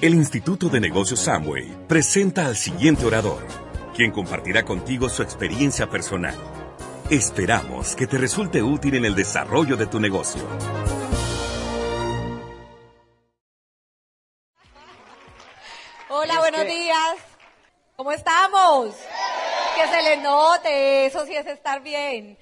[0.00, 3.46] El Instituto de Negocios Samway presenta al siguiente orador,
[3.94, 6.34] quien compartirá contigo su experiencia personal.
[7.10, 10.42] Esperamos que te resulte útil en el desarrollo de tu negocio.
[16.10, 17.14] Hola, buenos días.
[17.96, 18.96] ¿Cómo estamos?
[19.76, 22.36] Que se les note, eso sí es estar bien.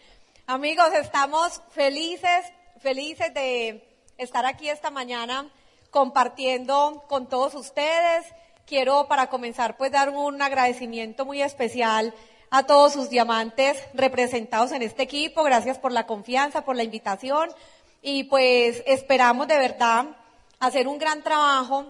[0.47, 2.47] Amigos, estamos felices,
[2.81, 5.49] felices de estar aquí esta mañana
[5.93, 8.27] compartiendo con todos ustedes.
[8.67, 12.13] Quiero para comenzar pues dar un agradecimiento muy especial
[12.51, 15.45] a todos sus diamantes representados en este equipo.
[15.45, 17.51] Gracias por la confianza, por la invitación
[18.01, 20.07] y pues esperamos de verdad
[20.59, 21.87] hacer un gran trabajo.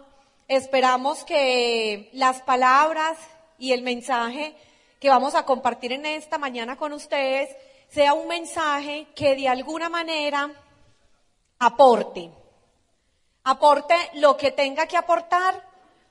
[0.48, 3.16] Esperamos que las palabras
[3.56, 4.54] y el mensaje
[4.98, 7.48] que vamos a compartir en esta mañana con ustedes
[7.88, 10.50] sea un mensaje que de alguna manera
[11.60, 12.30] aporte,
[13.44, 15.62] aporte lo que tenga que aportar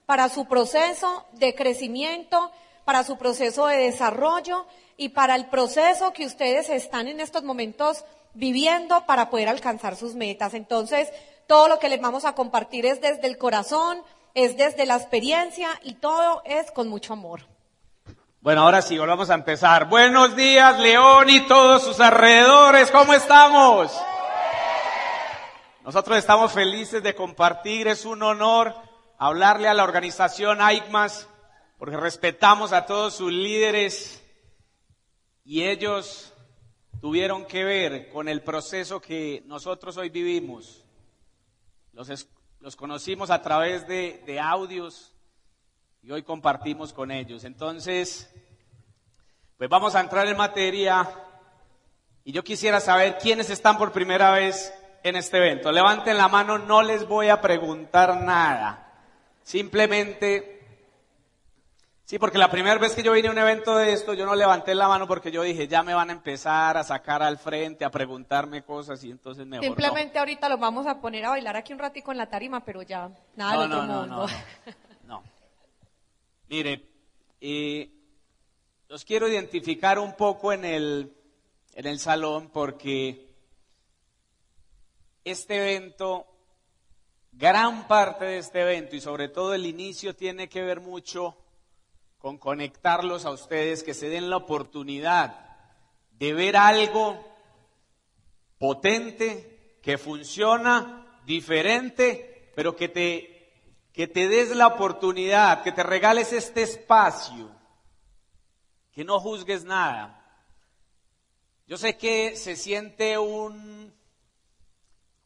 [0.05, 2.51] para su proceso de crecimiento,
[2.85, 4.65] para su proceso de desarrollo
[4.97, 10.15] y para el proceso que ustedes están en estos momentos viviendo para poder alcanzar sus
[10.15, 10.53] metas.
[10.53, 11.09] Entonces,
[11.47, 14.01] todo lo que les vamos a compartir es desde el corazón,
[14.33, 17.41] es desde la experiencia y todo es con mucho amor.
[18.41, 19.85] Bueno, ahora sí, volvamos a empezar.
[19.85, 22.89] Buenos días, León y todos sus alrededores.
[22.89, 23.91] ¿Cómo estamos?
[25.91, 27.89] Nosotros estamos felices de compartir.
[27.89, 28.73] Es un honor
[29.17, 31.27] hablarle a la organización AICMAS
[31.77, 34.25] porque respetamos a todos sus líderes
[35.43, 36.33] y ellos
[37.01, 40.85] tuvieron que ver con el proceso que nosotros hoy vivimos.
[41.91, 42.25] Los,
[42.61, 45.13] los conocimos a través de, de audios
[46.01, 47.43] y hoy compartimos con ellos.
[47.43, 48.33] Entonces,
[49.57, 51.05] pues vamos a entrar en materia
[52.23, 55.71] y yo quisiera saber quiénes están por primera vez en este evento.
[55.71, 58.87] Levanten la mano, no les voy a preguntar nada.
[59.43, 60.61] Simplemente
[62.11, 64.35] Sí, porque la primera vez que yo vine a un evento de esto, yo no
[64.35, 67.85] levanté la mano porque yo dije, ya me van a empezar a sacar al frente,
[67.85, 71.71] a preguntarme cosas y entonces mejor Simplemente ahorita los vamos a poner a bailar aquí
[71.71, 74.27] un ratico en la tarima, pero ya, nada no, del otro no, mundo.
[75.05, 75.23] No, no,
[76.49, 76.85] Mire,
[77.39, 77.89] eh,
[78.89, 81.15] los quiero identificar un poco en el,
[81.75, 83.30] en el salón porque
[85.23, 86.25] este evento,
[87.31, 91.37] gran parte de este evento y sobre todo el inicio tiene que ver mucho
[92.17, 95.51] con conectarlos a ustedes, que se den la oportunidad
[96.11, 97.19] de ver algo
[98.59, 103.53] potente, que funciona, diferente, pero que te,
[103.91, 107.49] que te des la oportunidad, que te regales este espacio,
[108.91, 110.17] que no juzgues nada.
[111.65, 113.80] Yo sé que se siente un,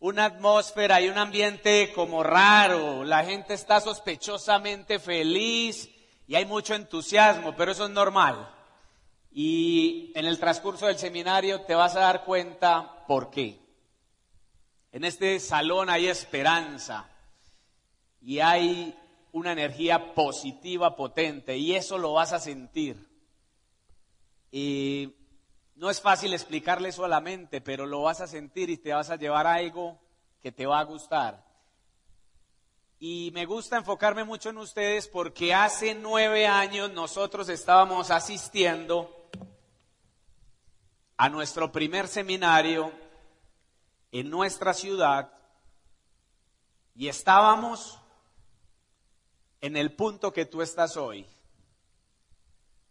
[0.05, 5.89] una atmósfera y un ambiente como raro, la gente está sospechosamente feliz,
[6.27, 8.47] y hay mucho entusiasmo, pero eso es normal.
[9.31, 13.59] Y en el transcurso del seminario te vas a dar cuenta por qué.
[14.91, 17.09] En este salón hay esperanza
[18.21, 18.95] y hay
[19.31, 23.09] una energía positiva potente y eso lo vas a sentir.
[24.51, 25.15] Y
[25.75, 29.45] no es fácil explicarle solamente, pero lo vas a sentir y te vas a llevar
[29.45, 29.99] algo
[30.41, 31.43] que te va a gustar.
[32.97, 39.29] Y me gusta enfocarme mucho en ustedes porque hace nueve años nosotros estábamos asistiendo
[41.17, 42.91] a nuestro primer seminario
[44.11, 45.31] en nuestra ciudad
[46.95, 47.99] y estábamos
[49.59, 51.27] en el punto que tú estás hoy.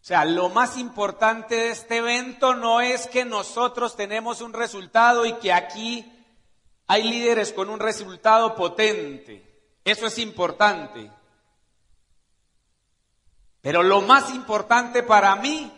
[0.04, 5.24] O sea, lo más importante de este evento no es que nosotros tenemos un resultado
[5.24, 6.12] y que aquí
[6.86, 9.72] hay líderes con un resultado potente.
[9.82, 11.10] Eso es importante.
[13.62, 15.72] Pero lo más importante para mí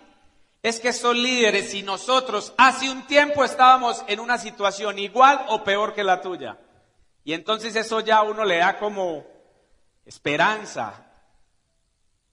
[0.60, 5.62] es que son líderes y nosotros hace un tiempo estábamos en una situación igual o
[5.62, 6.58] peor que la tuya.
[7.22, 9.24] Y entonces eso ya a uno le da como
[10.04, 11.05] esperanza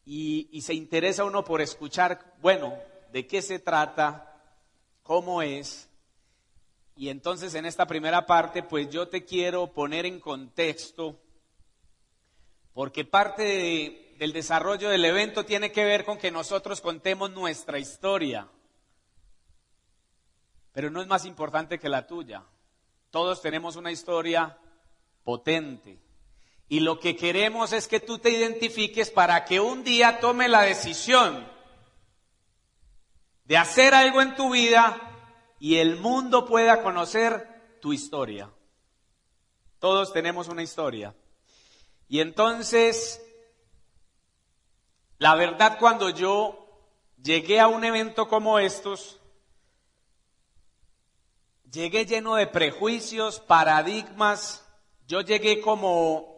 [0.05, 2.77] y, se interesa uno por escuchar, bueno,
[3.11, 4.41] de qué se trata,
[5.01, 5.89] cómo es.
[6.95, 11.19] Y entonces en esta primera parte, pues yo te quiero poner en contexto
[12.73, 18.47] porque parte del desarrollo del evento tiene que ver con que nosotros contemos nuestra historia.
[20.71, 22.43] Pero no es más importante que la tuya.
[23.11, 24.57] Todos tenemos una historia
[25.23, 25.99] potente.
[26.67, 30.61] Y lo que queremos es que tú te identifiques para que un día tome la
[30.61, 31.47] decisión
[33.45, 35.13] de hacer algo en tu vida
[35.59, 38.49] y el mundo pueda conocer tu historia.
[39.79, 41.13] Todos tenemos una historia.
[42.07, 43.21] Y entonces,
[45.17, 46.63] la verdad cuando yo
[47.21, 49.19] llegué a un evento como estos,
[51.71, 54.65] llegué lleno de prejuicios, paradigmas,
[55.07, 56.32] yo llegué como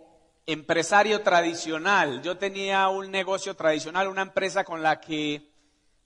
[0.45, 5.51] empresario tradicional, yo tenía un negocio tradicional, una empresa con la que,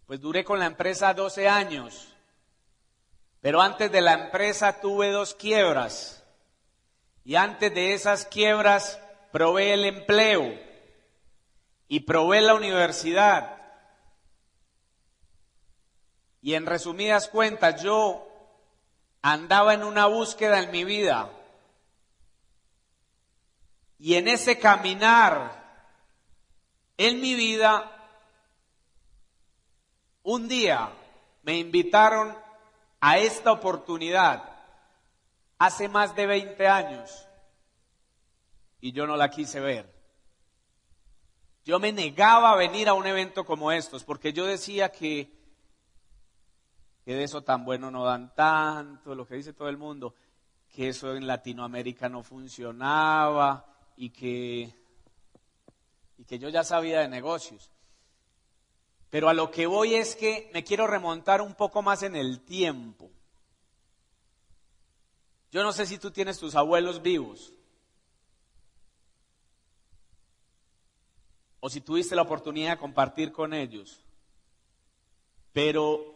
[0.05, 2.15] pues duré con la empresa 12 años,
[3.41, 6.23] pero antes de la empresa tuve dos quiebras
[7.23, 8.99] y antes de esas quiebras
[9.31, 10.51] probé el empleo
[11.87, 13.57] y probé la universidad.
[16.41, 18.25] Y en resumidas cuentas, yo
[19.21, 21.29] andaba en una búsqueda en mi vida.
[23.99, 25.59] Y en ese caminar
[26.97, 27.91] en mi vida,
[30.23, 30.89] un día
[31.43, 32.35] me invitaron
[33.01, 34.43] a esta oportunidad
[35.57, 37.25] hace más de 20 años
[38.81, 39.93] y yo no la quise ver.
[41.65, 45.29] Yo me negaba a venir a un evento como estos porque yo decía que,
[47.03, 50.15] que de eso tan bueno no dan tanto, lo que dice todo el mundo,
[50.69, 53.68] que eso en Latinoamérica no funcionaba
[54.01, 54.73] y que,
[56.17, 57.69] y que yo ya sabía de negocios.
[59.09, 62.39] Pero a lo que voy es que me quiero remontar un poco más en el
[62.39, 63.11] tiempo.
[65.51, 67.51] Yo no sé si tú tienes tus abuelos vivos.
[71.59, 73.99] O si tuviste la oportunidad de compartir con ellos.
[75.51, 76.15] Pero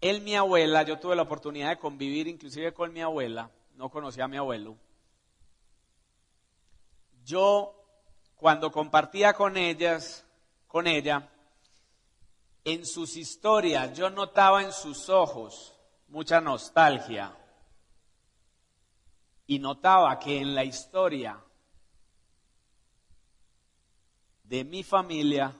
[0.00, 3.50] él, mi abuela, yo tuve la oportunidad de convivir inclusive con mi abuela.
[3.76, 4.78] No conocía a mi abuelo.
[7.24, 7.74] Yo,
[8.34, 10.24] cuando compartía con ellas,
[10.66, 11.28] con ella,
[12.64, 15.74] en sus historias yo notaba en sus ojos
[16.08, 17.34] mucha nostalgia
[19.46, 21.42] y notaba que en la historia
[24.44, 25.56] de mi familia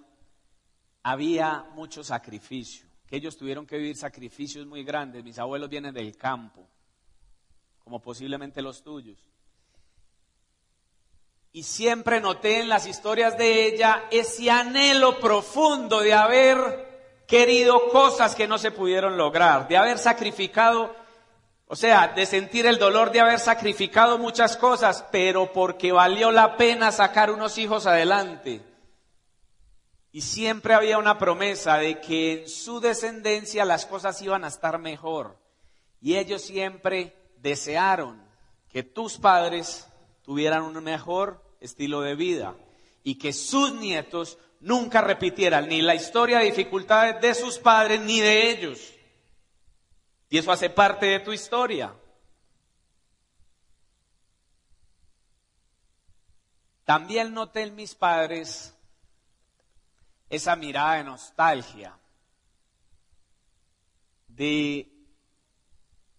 [1.02, 5.24] había mucho sacrificio, que ellos tuvieron que vivir sacrificios muy grandes.
[5.24, 6.68] Mis abuelos vienen del campo,
[7.78, 9.18] como posiblemente los tuyos.
[11.52, 16.90] Y siempre noté en las historias de ella ese anhelo profundo de haber
[17.26, 20.94] querido cosas que no se pudieron lograr, de haber sacrificado,
[21.66, 26.56] o sea, de sentir el dolor de haber sacrificado muchas cosas, pero porque valió la
[26.56, 28.62] pena sacar unos hijos adelante.
[30.12, 34.78] Y siempre había una promesa de que en su descendencia las cosas iban a estar
[34.78, 35.36] mejor.
[36.00, 38.20] Y ellos siempre desearon
[38.68, 39.89] que tus padres
[40.30, 42.54] tuvieran un mejor estilo de vida
[43.02, 48.20] y que sus nietos nunca repitieran ni la historia de dificultades de sus padres ni
[48.20, 48.94] de ellos.
[50.28, 51.92] Y eso hace parte de tu historia.
[56.84, 58.72] También noté en mis padres
[60.28, 61.98] esa mirada de nostalgia,
[64.28, 64.89] de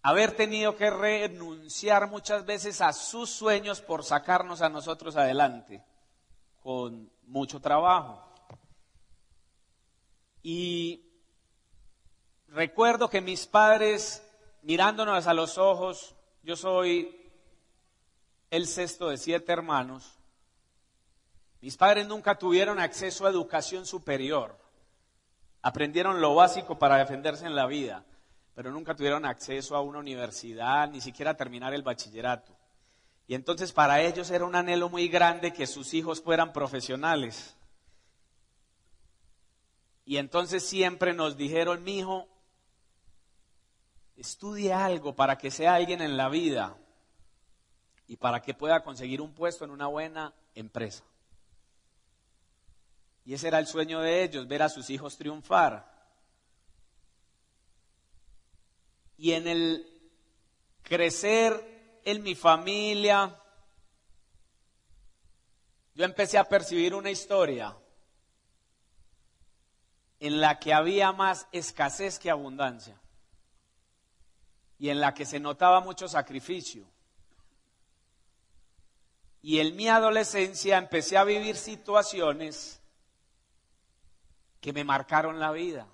[0.02, 5.84] haber tenido que renunciar muchas veces a sus sueños por sacarnos a nosotros adelante,
[6.60, 8.28] con mucho trabajo.
[10.42, 11.08] Y
[12.48, 14.28] recuerdo que mis padres,
[14.62, 17.16] mirándonos a los ojos, yo soy
[18.50, 20.18] el sexto de siete hermanos,
[21.60, 24.58] mis padres nunca tuvieron acceso a educación superior.
[25.62, 28.04] Aprendieron lo básico para defenderse en la vida,
[28.54, 32.56] pero nunca tuvieron acceso a una universidad, ni siquiera a terminar el bachillerato.
[33.26, 37.56] Y entonces para ellos era un anhelo muy grande que sus hijos fueran profesionales.
[40.04, 42.28] Y entonces siempre nos dijeron, mi hijo,
[44.16, 46.76] estudie algo para que sea alguien en la vida
[48.06, 51.04] y para que pueda conseguir un puesto en una buena empresa.
[53.24, 55.91] Y ese era el sueño de ellos, ver a sus hijos triunfar.
[59.22, 59.86] Y en el
[60.82, 63.40] crecer en mi familia,
[65.94, 67.78] yo empecé a percibir una historia
[70.18, 73.00] en la que había más escasez que abundancia
[74.76, 76.84] y en la que se notaba mucho sacrificio.
[79.40, 82.82] Y en mi adolescencia empecé a vivir situaciones
[84.60, 85.91] que me marcaron la vida.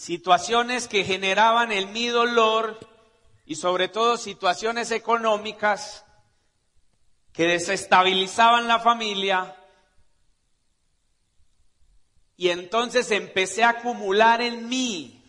[0.00, 2.78] Situaciones que generaban en mi dolor
[3.44, 6.06] y sobre todo situaciones económicas
[7.34, 9.54] que desestabilizaban la familia
[12.34, 15.22] y entonces empecé a acumular en mí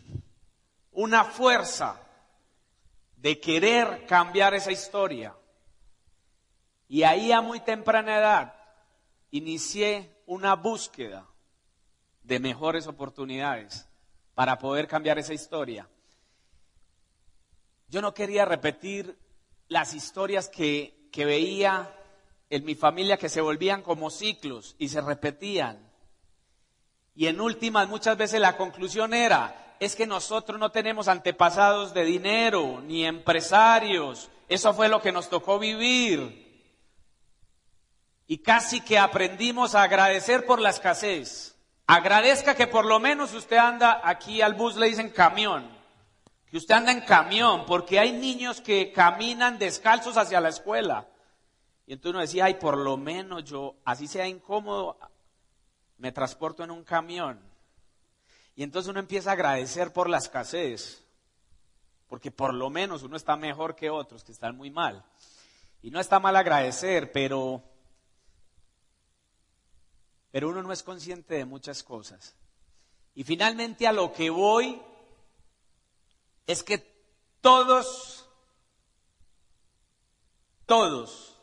[0.93, 2.01] una fuerza
[3.17, 5.35] de querer cambiar esa historia.
[6.87, 8.55] Y ahí a muy temprana edad
[9.31, 11.27] inicié una búsqueda
[12.23, 13.90] de mejores oportunidades
[14.35, 15.87] para poder cambiar esa historia.
[17.87, 19.17] Yo no quería repetir
[19.67, 21.93] las historias que, que veía
[22.49, 25.91] en mi familia que se volvían como ciclos y se repetían.
[27.15, 32.05] Y en últimas muchas veces la conclusión era, es que nosotros no tenemos antepasados de
[32.05, 34.29] dinero ni empresarios.
[34.47, 36.49] Eso fue lo que nos tocó vivir.
[38.27, 41.50] Y casi que aprendimos a agradecer por la escasez.
[41.93, 45.69] Agradezca que por lo menos usted anda aquí al bus, le dicen camión.
[46.49, 51.09] Que usted anda en camión, porque hay niños que caminan descalzos hacia la escuela.
[51.85, 54.97] Y entonces uno decía, ay, por lo menos yo, así sea incómodo,
[55.97, 57.41] me transporto en un camión.
[58.55, 61.03] Y entonces uno empieza a agradecer por la escasez,
[62.07, 65.03] porque por lo menos uno está mejor que otros que están muy mal.
[65.81, 67.61] Y no está mal agradecer, pero,
[70.31, 72.35] pero uno no es consciente de muchas cosas.
[73.13, 74.81] Y finalmente a lo que voy
[76.47, 76.79] es que
[77.41, 78.27] todos,
[80.65, 81.37] todos,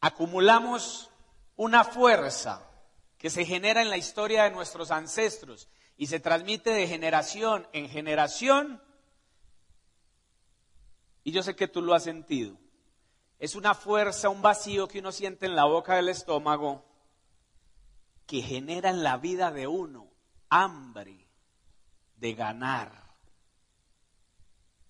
[0.00, 1.10] acumulamos
[1.56, 2.70] una fuerza
[3.18, 7.88] que se genera en la historia de nuestros ancestros y se transmite de generación en
[7.88, 8.80] generación.
[11.24, 12.56] Y yo sé que tú lo has sentido.
[13.38, 16.84] Es una fuerza, un vacío que uno siente en la boca del estómago
[18.26, 20.08] que genera en la vida de uno
[20.48, 21.28] hambre
[22.16, 23.14] de ganar.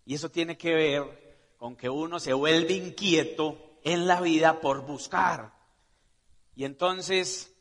[0.04, 4.82] Y eso tiene que ver con que uno se vuelve inquieto en la vida por
[4.82, 5.52] buscar.
[6.54, 7.52] Y entonces,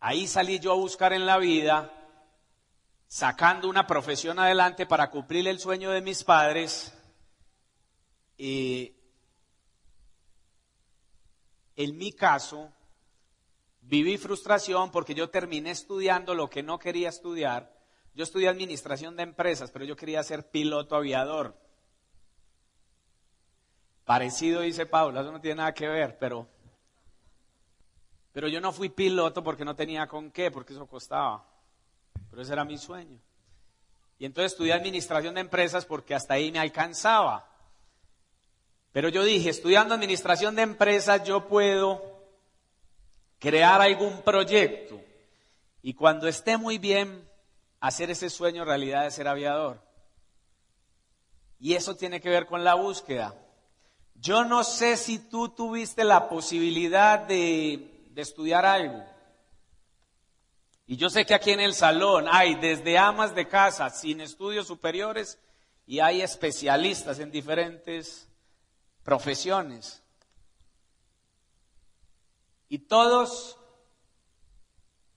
[0.00, 1.92] ahí salí yo a buscar en la vida,
[3.06, 6.92] sacando una profesión adelante para cumplir el sueño de mis padres.
[8.38, 8.95] Y
[11.76, 12.72] en mi caso,
[13.82, 17.74] viví frustración porque yo terminé estudiando lo que no quería estudiar.
[18.14, 21.56] Yo estudié administración de empresas, pero yo quería ser piloto aviador.
[24.04, 26.48] Parecido, dice Paula, eso no tiene nada que ver, pero
[28.36, 31.48] pero yo no fui piloto porque no tenía con qué, porque eso costaba.
[32.28, 33.18] Pero ese era mi sueño.
[34.18, 37.50] Y entonces estudié administración de empresas porque hasta ahí me alcanzaba.
[38.96, 42.00] Pero yo dije, estudiando administración de empresas yo puedo
[43.38, 44.98] crear algún proyecto
[45.82, 47.28] y cuando esté muy bien,
[47.78, 49.82] hacer ese sueño realidad de ser aviador.
[51.58, 53.34] Y eso tiene que ver con la búsqueda.
[54.14, 59.04] Yo no sé si tú tuviste la posibilidad de de estudiar algo.
[60.86, 64.66] Y yo sé que aquí en el salón hay desde amas de casa sin estudios
[64.66, 65.38] superiores
[65.86, 68.25] y hay especialistas en diferentes
[69.06, 70.02] profesiones.
[72.68, 73.56] Y todos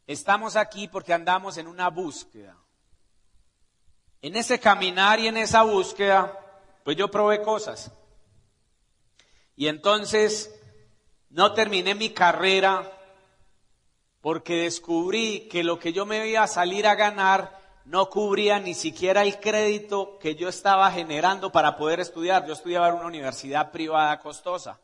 [0.06, 2.56] estamos aquí porque andamos en una búsqueda.
[4.22, 6.40] En ese caminar y en esa búsqueda,
[6.84, 7.92] pues yo probé cosas.
[9.56, 10.54] Y entonces
[11.32, 12.96] no terminé mi carrera
[14.22, 17.59] porque descubrí que lo que yo me iba a salir a ganar
[17.90, 22.46] no cubría ni siquiera el crédito que yo estaba generando para poder estudiar.
[22.46, 24.80] Yo estudiaba en una universidad privada costosa.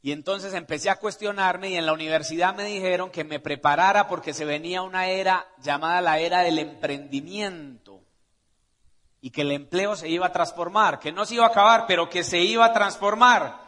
[0.00, 4.32] Y entonces empecé a cuestionarme y en la universidad me dijeron que me preparara porque
[4.32, 8.00] se venía una era llamada la era del emprendimiento
[9.20, 12.08] y que el empleo se iba a transformar, que no se iba a acabar, pero
[12.08, 13.60] que se iba a transformar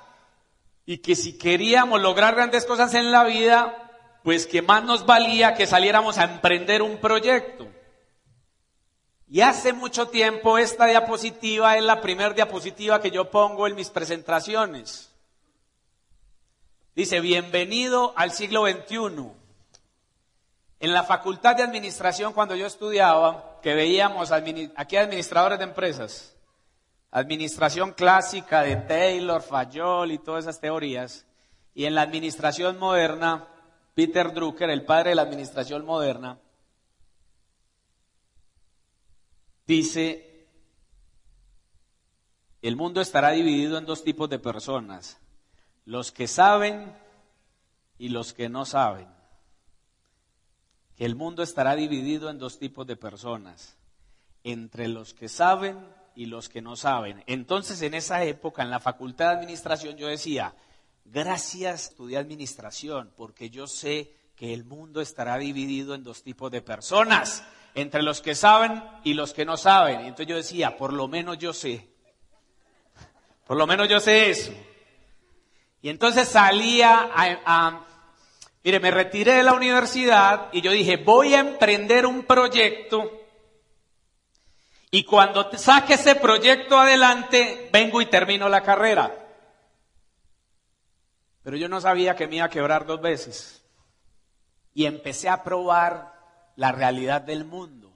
[0.86, 5.52] y que si queríamos lograr grandes cosas en la vida, pues que más nos valía
[5.54, 7.75] que saliéramos a emprender un proyecto.
[9.28, 13.90] Y hace mucho tiempo esta diapositiva es la primera diapositiva que yo pongo en mis
[13.90, 15.10] presentaciones.
[16.94, 19.26] Dice, bienvenido al siglo XXI.
[20.78, 26.36] En la Facultad de Administración, cuando yo estudiaba, que veíamos aquí administradores de empresas,
[27.10, 31.26] administración clásica de Taylor, Fayol y todas esas teorías,
[31.74, 33.48] y en la administración moderna,
[33.94, 36.38] Peter Drucker, el padre de la administración moderna,
[39.66, 40.48] dice,
[42.62, 45.18] el mundo estará dividido en dos tipos de personas,
[45.84, 46.92] los que saben
[47.98, 49.08] y los que no saben.
[50.96, 53.76] Que el mundo estará dividido en dos tipos de personas,
[54.44, 55.78] entre los que saben
[56.14, 57.22] y los que no saben.
[57.26, 60.54] Entonces, en esa época, en la facultad de administración, yo decía,
[61.04, 66.62] gracias, estudié administración, porque yo sé que el mundo estará dividido en dos tipos de
[66.62, 67.44] personas,
[67.76, 70.00] entre los que saben y los que no saben.
[70.00, 71.86] Entonces yo decía, por lo menos yo sé,
[73.46, 74.52] por lo menos yo sé eso.
[75.82, 77.84] Y entonces salía a,
[78.64, 83.12] mire, me retiré de la universidad y yo dije, voy a emprender un proyecto
[84.90, 89.14] y cuando saque ese proyecto adelante, vengo y termino la carrera.
[91.42, 93.62] Pero yo no sabía que me iba a quebrar dos veces.
[94.72, 96.15] Y empecé a probar
[96.56, 97.92] la realidad del mundo,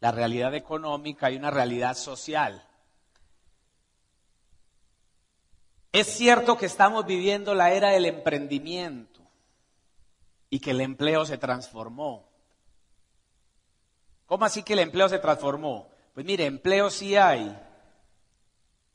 [0.00, 2.64] la realidad económica y una realidad social.
[5.92, 9.20] Es cierto que estamos viviendo la era del emprendimiento
[10.48, 12.28] y que el empleo se transformó.
[14.26, 15.90] ¿Cómo así que el empleo se transformó?
[16.14, 17.58] Pues mire, empleo sí hay,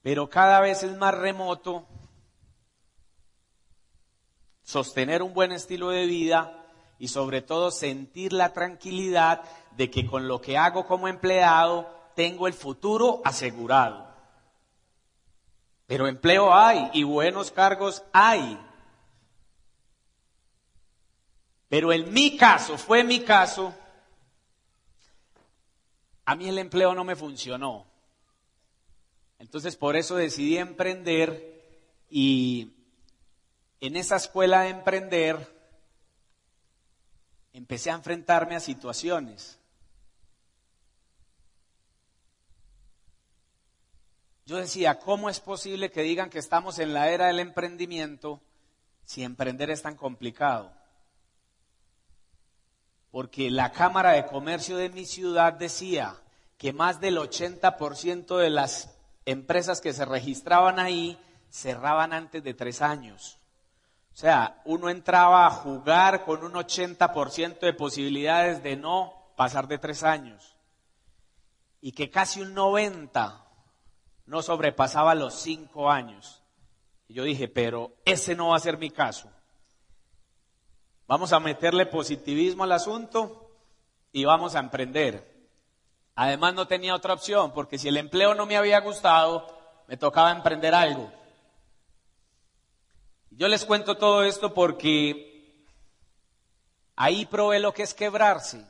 [0.01, 1.87] pero cada vez es más remoto
[4.61, 6.62] sostener un buen estilo de vida
[7.03, 9.41] y sobre todo sentir la tranquilidad
[9.75, 14.07] de que con lo que hago como empleado tengo el futuro asegurado.
[15.85, 18.57] Pero empleo hay y buenos cargos hay.
[21.67, 23.75] Pero en mi caso, fue mi caso,
[26.23, 27.85] a mí el empleo no me funcionó.
[29.39, 32.71] Entonces por eso decidí emprender y
[33.81, 35.52] en esa escuela de emprender
[37.53, 39.59] empecé a enfrentarme a situaciones.
[44.45, 48.41] Yo decía, ¿cómo es posible que digan que estamos en la era del emprendimiento
[49.03, 50.73] si emprender es tan complicado?
[53.13, 56.15] porque la Cámara de Comercio de mi ciudad decía
[56.57, 58.89] que más del 80% de las
[59.25, 61.19] empresas que se registraban ahí
[61.51, 63.37] cerraban antes de tres años.
[64.13, 69.79] O sea, uno entraba a jugar con un 80% de posibilidades de no pasar de
[69.79, 70.55] tres años.
[71.81, 73.39] Y que casi un 90%
[74.25, 76.43] no sobrepasaba los cinco años.
[77.07, 79.29] Y yo dije, pero ese no va a ser mi caso.
[81.07, 83.51] Vamos a meterle positivismo al asunto
[84.11, 85.49] y vamos a emprender.
[86.15, 89.47] Además no tenía otra opción, porque si el empleo no me había gustado,
[89.87, 91.11] me tocaba emprender algo.
[93.35, 95.65] Yo les cuento todo esto porque
[96.95, 98.63] ahí probé lo que es quebrarse,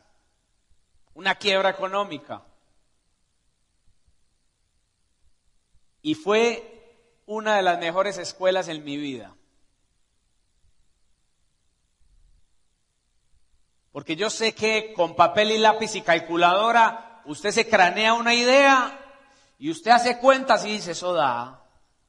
[1.13, 2.43] una quiebra económica.
[6.02, 9.36] Y fue una de las mejores escuelas en mi vida.
[13.91, 18.99] Porque yo sé que con papel y lápiz y calculadora usted se cranea una idea
[19.60, 21.63] y usted hace cuentas y dice, eso da,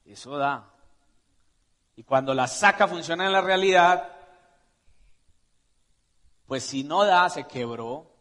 [0.05, 0.74] eso da.
[1.95, 4.11] Y cuando la saca funciona en la realidad,
[6.45, 8.11] pues si no da, se quebró.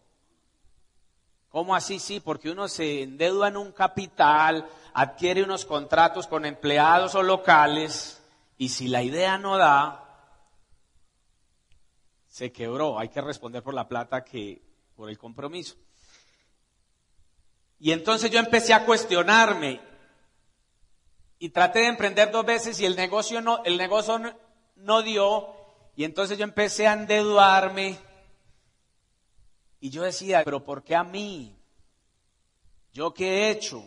[1.49, 1.99] ¿Cómo así?
[1.99, 8.21] Sí, porque uno se endeuda en un capital, adquiere unos contratos con empleados o locales,
[8.57, 10.01] y si la idea no da,
[12.29, 14.63] se quebró, hay que responder por la plata que
[14.97, 15.77] por el compromiso.
[17.79, 19.81] Y entonces yo empecé a cuestionarme
[21.45, 24.19] y traté de emprender dos veces y el negocio no, el negocio
[24.77, 25.55] no, dio
[25.95, 27.99] y entonces yo empecé a endeudarme
[29.79, 31.55] y yo decía, pero ¿por qué a mí?
[32.95, 33.85] ¿Yo qué he hecho?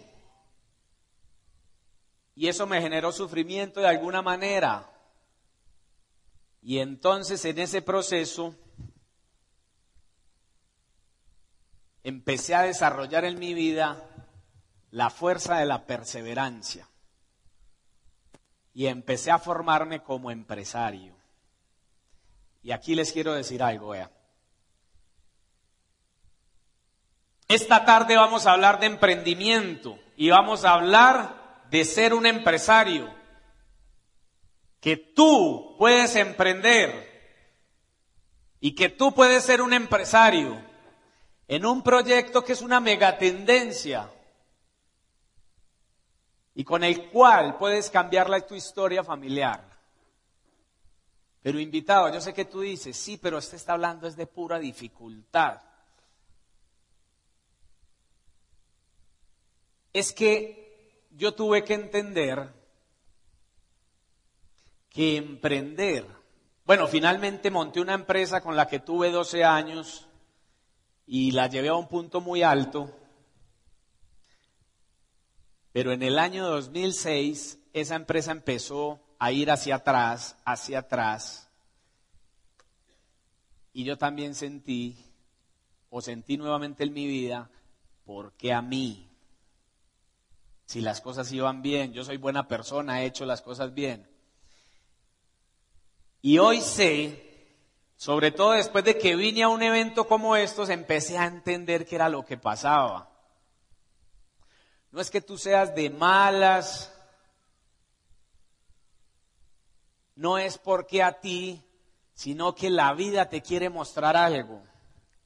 [2.36, 4.91] Y eso me generó sufrimiento de alguna manera.
[6.62, 8.54] Y entonces en ese proceso
[12.04, 14.08] empecé a desarrollar en mi vida
[14.91, 16.88] la fuerza de la perseverancia.
[18.78, 21.16] Y empecé a formarme como empresario.
[22.62, 24.12] Y aquí les quiero decir algo, vea.
[27.48, 33.12] Esta tarde vamos a hablar de emprendimiento y vamos a hablar de ser un empresario
[34.80, 37.50] que tú puedes emprender
[38.60, 40.56] y que tú puedes ser un empresario
[41.48, 44.12] en un proyecto que es una megatendencia
[46.58, 49.63] y con el cual puedes cambiar tu historia familiar.
[51.43, 54.58] Pero invitado, yo sé que tú dices, sí, pero este está hablando es de pura
[54.58, 55.62] dificultad.
[59.93, 62.52] Es que yo tuve que entender
[64.89, 66.08] que emprender.
[66.65, 70.08] Bueno, finalmente monté una empresa con la que tuve 12 años
[71.06, 72.91] y la llevé a un punto muy alto.
[75.78, 81.52] Pero en el año 2006 esa empresa empezó a ir hacia atrás, hacia atrás.
[83.74, 84.98] Y yo también sentí,
[85.92, 87.52] o sentí nuevamente en mi vida,
[88.06, 89.08] ¿por qué a mí?
[90.66, 94.10] Si las cosas iban bien, yo soy buena persona, he hecho las cosas bien.
[96.24, 97.54] Y hoy sé,
[97.98, 101.98] sobre todo después de que vine a un evento como estos, empecé a entender qué
[101.98, 103.16] era lo que pasaba.
[104.91, 106.93] No es que tú seas de malas,
[110.15, 111.63] no es porque a ti,
[112.13, 114.62] sino que la vida te quiere mostrar algo.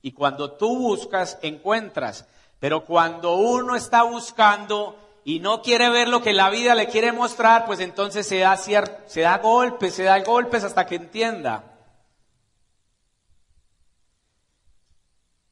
[0.01, 2.25] Y cuando tú buscas, encuentras.
[2.59, 7.11] Pero cuando uno está buscando y no quiere ver lo que la vida le quiere
[7.11, 11.70] mostrar, pues entonces se da, se da golpes, se da golpes hasta que entienda.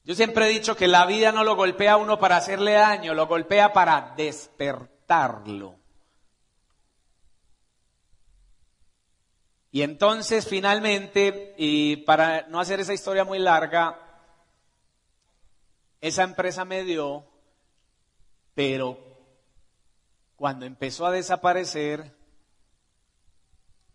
[0.10, 3.14] Yo siempre he dicho que la vida no lo golpea a uno para hacerle daño,
[3.14, 5.76] lo golpea para despertarlo.
[9.70, 14.00] Y entonces finalmente, y para no hacer esa historia muy larga,
[16.02, 17.24] esa empresa me dio,
[18.56, 18.98] pero
[20.36, 22.18] cuando empezó a desaparecer,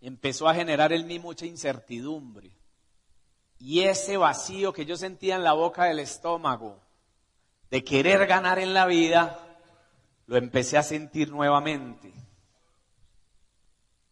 [0.00, 2.52] empezó a generar en mí mucha incertidumbre.
[3.58, 6.80] Y ese vacío que yo sentía en la boca del estómago
[7.70, 9.58] de querer ganar en la vida,
[10.26, 12.12] lo empecé a sentir nuevamente.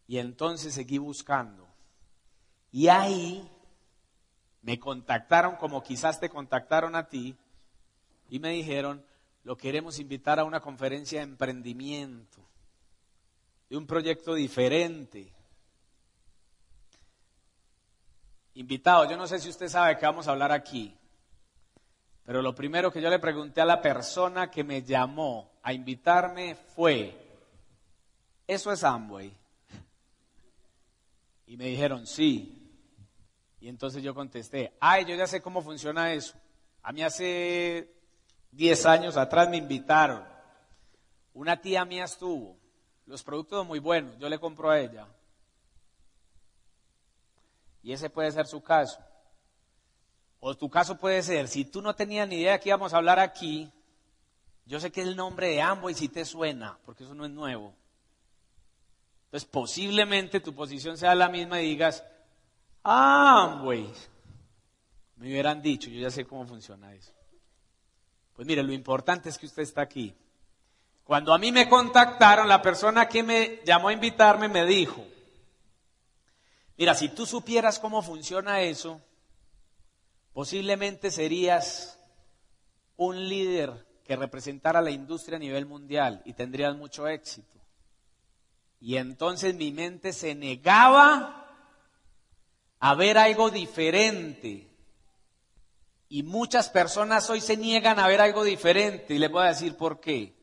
[0.07, 1.67] Y entonces seguí buscando.
[2.71, 3.49] Y ahí
[4.61, 7.37] me contactaron como quizás te contactaron a ti
[8.29, 9.05] y me dijeron,
[9.43, 12.41] lo queremos invitar a una conferencia de emprendimiento,
[13.69, 15.31] de un proyecto diferente.
[18.55, 20.95] Invitado, yo no sé si usted sabe que vamos a hablar aquí,
[22.23, 26.55] pero lo primero que yo le pregunté a la persona que me llamó a invitarme
[26.55, 27.17] fue,
[28.47, 29.33] ¿eso es Amway?
[31.47, 32.59] Y me dijeron, sí.
[33.59, 36.35] Y entonces yo contesté, ay, yo ya sé cómo funciona eso.
[36.83, 37.93] A mí hace
[38.53, 40.23] Diez años atrás me invitaron.
[41.33, 42.55] Una tía mía estuvo.
[43.07, 44.15] Los productos muy buenos.
[44.19, 45.07] Yo le compro a ella.
[47.83, 48.99] Y ese puede ser su caso.
[50.39, 53.19] O tu caso puede ser, si tú no tenías ni idea que íbamos a hablar
[53.19, 53.71] aquí,
[54.65, 57.73] yo sé que el nombre de Amway si te suena, porque eso no es nuevo.
[59.25, 62.03] Entonces posiblemente tu posición sea la misma y digas,
[62.83, 63.91] ah, Amway.
[65.17, 67.13] Me hubieran dicho, yo ya sé cómo funciona eso.
[68.33, 70.15] Pues mire, lo importante es que usted está aquí.
[71.03, 75.05] Cuando a mí me contactaron, la persona que me llamó a invitarme me dijo,
[76.77, 79.01] mira, si tú supieras cómo funciona eso,
[80.33, 81.99] posiblemente serías
[82.97, 87.59] un líder que representara la industria a nivel mundial y tendrías mucho éxito.
[88.79, 91.39] Y entonces mi mente se negaba
[92.79, 94.69] a ver algo diferente
[96.09, 99.77] y muchas personas hoy se niegan a ver algo diferente y les voy a decir
[99.77, 100.42] por qué.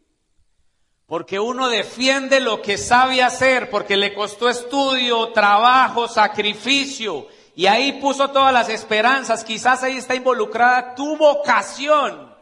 [1.11, 8.01] Porque uno defiende lo que sabe hacer, porque le costó estudio, trabajo, sacrificio, y ahí
[8.01, 9.43] puso todas las esperanzas.
[9.43, 12.33] Quizás ahí está involucrada tu vocación.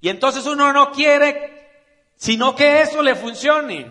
[0.00, 1.70] Y entonces uno no quiere,
[2.14, 3.90] sino que eso le funcione.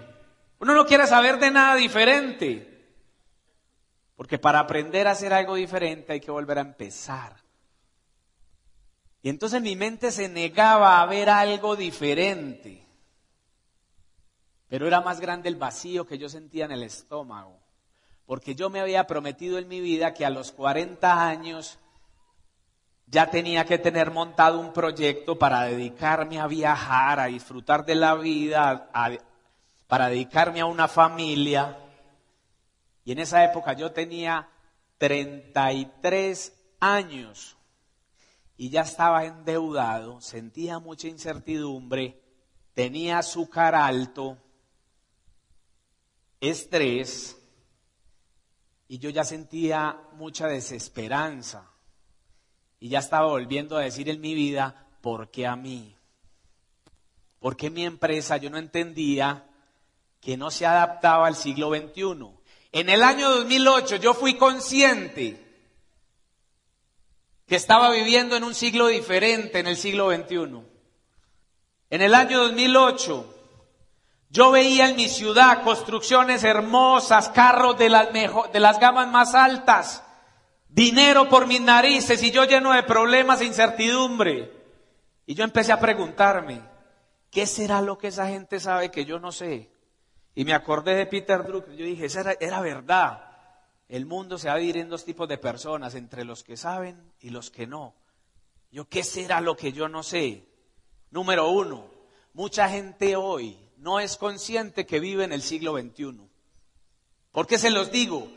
[0.59, 2.87] Uno no quiere saber de nada diferente.
[4.15, 7.35] Porque para aprender a hacer algo diferente hay que volver a empezar.
[9.21, 12.86] Y entonces mi mente se negaba a ver algo diferente.
[14.69, 17.59] Pero era más grande el vacío que yo sentía en el estómago.
[18.25, 21.79] Porque yo me había prometido en mi vida que a los 40 años
[23.05, 28.15] ya tenía que tener montado un proyecto para dedicarme a viajar, a disfrutar de la
[28.15, 28.89] vida,
[29.87, 31.77] para dedicarme a una familia.
[33.05, 34.49] Y en esa época yo tenía
[34.97, 37.55] 33 años
[38.57, 42.21] y ya estaba endeudado, sentía mucha incertidumbre,
[42.73, 44.37] tenía azúcar alto,
[46.41, 47.37] estrés,
[48.87, 51.69] y yo ya sentía mucha desesperanza.
[52.79, 55.95] Y ya estaba volviendo a decir en mi vida, ¿por qué a mí?
[57.39, 58.37] ¿Por qué mi empresa?
[58.37, 59.45] Yo no entendía
[60.21, 62.29] que no se adaptaba al siglo XXI.
[62.71, 65.43] En el año 2008 yo fui consciente
[67.45, 70.61] que estaba viviendo en un siglo diferente, en el siglo XXI.
[71.89, 73.36] En el año 2008,
[74.29, 80.03] yo veía en mi ciudad construcciones hermosas, carros de las, de las gamas más altas,
[80.67, 84.51] dinero por mis narices y yo lleno de problemas e incertidumbre.
[85.25, 86.61] Y yo empecé a preguntarme,
[87.31, 89.71] ¿qué será lo que esa gente sabe que yo no sé?
[90.35, 93.23] Y me acordé de Peter Drucker, yo dije, esa era, era verdad.
[93.89, 97.13] El mundo se va a dividir en dos tipos de personas, entre los que saben
[97.21, 97.95] y los que no.
[98.71, 100.45] Yo, ¿qué será lo que yo no sé?
[101.11, 101.89] Número uno,
[102.33, 106.19] mucha gente hoy no es consciente que vive en el siglo XXI.
[107.31, 108.29] ¿Por qué se los digo?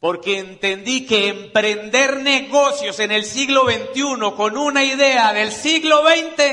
[0.00, 6.44] porque entendí que emprender negocios en el siglo XXI con una idea del siglo XX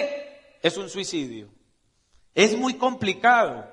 [0.62, 1.50] es un suicidio.
[2.34, 3.70] Es muy complicado.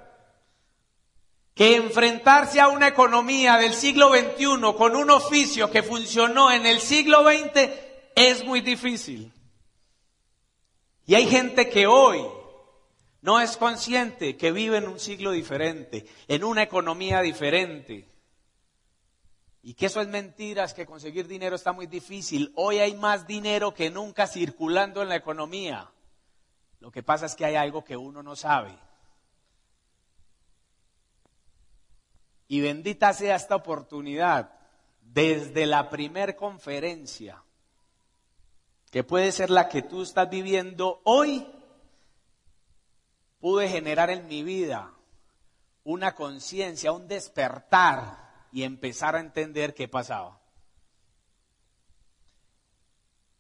[1.55, 6.81] Que enfrentarse a una economía del siglo XXI con un oficio que funcionó en el
[6.81, 7.71] siglo XX
[8.15, 9.33] es muy difícil.
[11.07, 12.23] Y hay gente que hoy
[13.23, 18.09] no es consciente que vive en un siglo diferente, en una economía diferente.
[19.63, 22.53] Y que eso es mentiras, que conseguir dinero está muy difícil.
[22.57, 25.89] Hoy hay más dinero que nunca circulando en la economía.
[26.81, 28.77] Lo que pasa es que hay algo que uno no sabe.
[32.49, 34.53] Y bendita sea esta oportunidad
[35.01, 37.41] desde la primer conferencia,
[38.91, 41.47] que puede ser la que tú estás viviendo hoy,
[43.43, 44.95] pude generar en mi vida
[45.83, 50.41] una conciencia, un despertar y empezar a entender qué pasaba.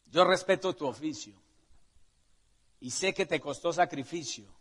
[0.06, 1.40] Yo respeto tu oficio
[2.80, 4.52] y sé que te costó sacrificio.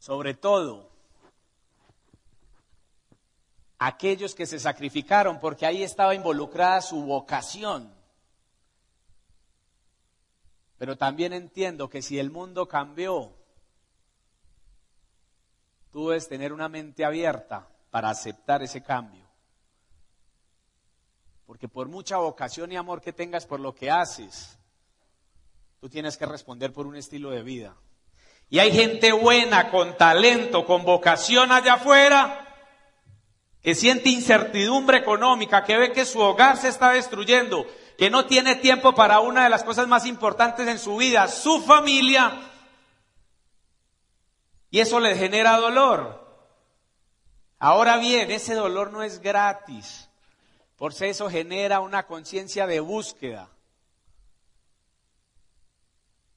[0.00, 0.90] Sobre todo,
[3.78, 7.94] aquellos que se sacrificaron porque ahí estaba involucrada su vocación.
[10.76, 13.39] Pero también entiendo que si el mundo cambió,
[15.92, 19.28] tú debes tener una mente abierta para aceptar ese cambio.
[21.46, 24.58] Porque por mucha vocación y amor que tengas por lo que haces,
[25.80, 27.74] tú tienes que responder por un estilo de vida.
[28.48, 32.46] Y hay gente buena, con talento, con vocación allá afuera,
[33.62, 37.66] que siente incertidumbre económica, que ve que su hogar se está destruyendo,
[37.98, 41.60] que no tiene tiempo para una de las cosas más importantes en su vida, su
[41.62, 42.49] familia,
[44.70, 46.20] y eso le genera dolor.
[47.58, 50.08] Ahora bien, ese dolor no es gratis.
[50.76, 53.50] Por eso genera una conciencia de búsqueda.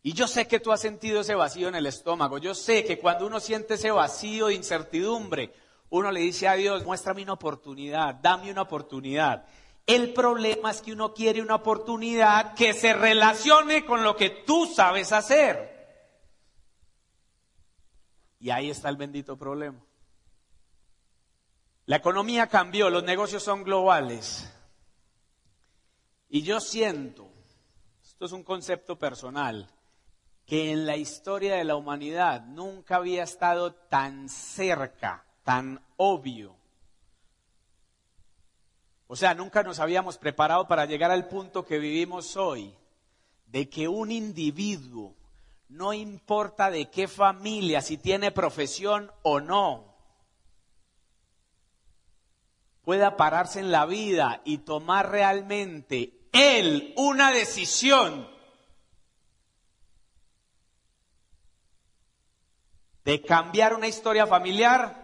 [0.02, 2.38] Y yo sé que tú has sentido ese vacío en el estómago.
[2.38, 5.54] Yo sé que cuando uno siente ese vacío de incertidumbre,
[5.91, 9.46] uno le dice a Dios, muéstrame una oportunidad, dame una oportunidad.
[9.86, 14.65] El problema es que uno quiere una oportunidad que se relacione con lo que tú
[14.65, 15.72] sabes hacer.
[18.43, 19.79] Y ahí está el bendito problema.
[21.86, 24.53] La economía cambió, los negocios son globales.
[26.27, 27.32] Y yo siento,
[28.03, 29.69] esto es un concepto personal,
[30.45, 36.53] que en la historia de la humanidad nunca había estado tan cerca, tan obvio.
[39.08, 42.75] O sea, nunca nos habíamos preparado para llegar al punto que vivimos hoy,
[43.45, 45.15] de que un individuo,
[45.69, 49.93] no importa de qué familia, si tiene profesión o no,
[52.84, 58.28] pueda pararse en la vida y tomar realmente él una decisión
[63.06, 65.04] de cambiar una historia familiar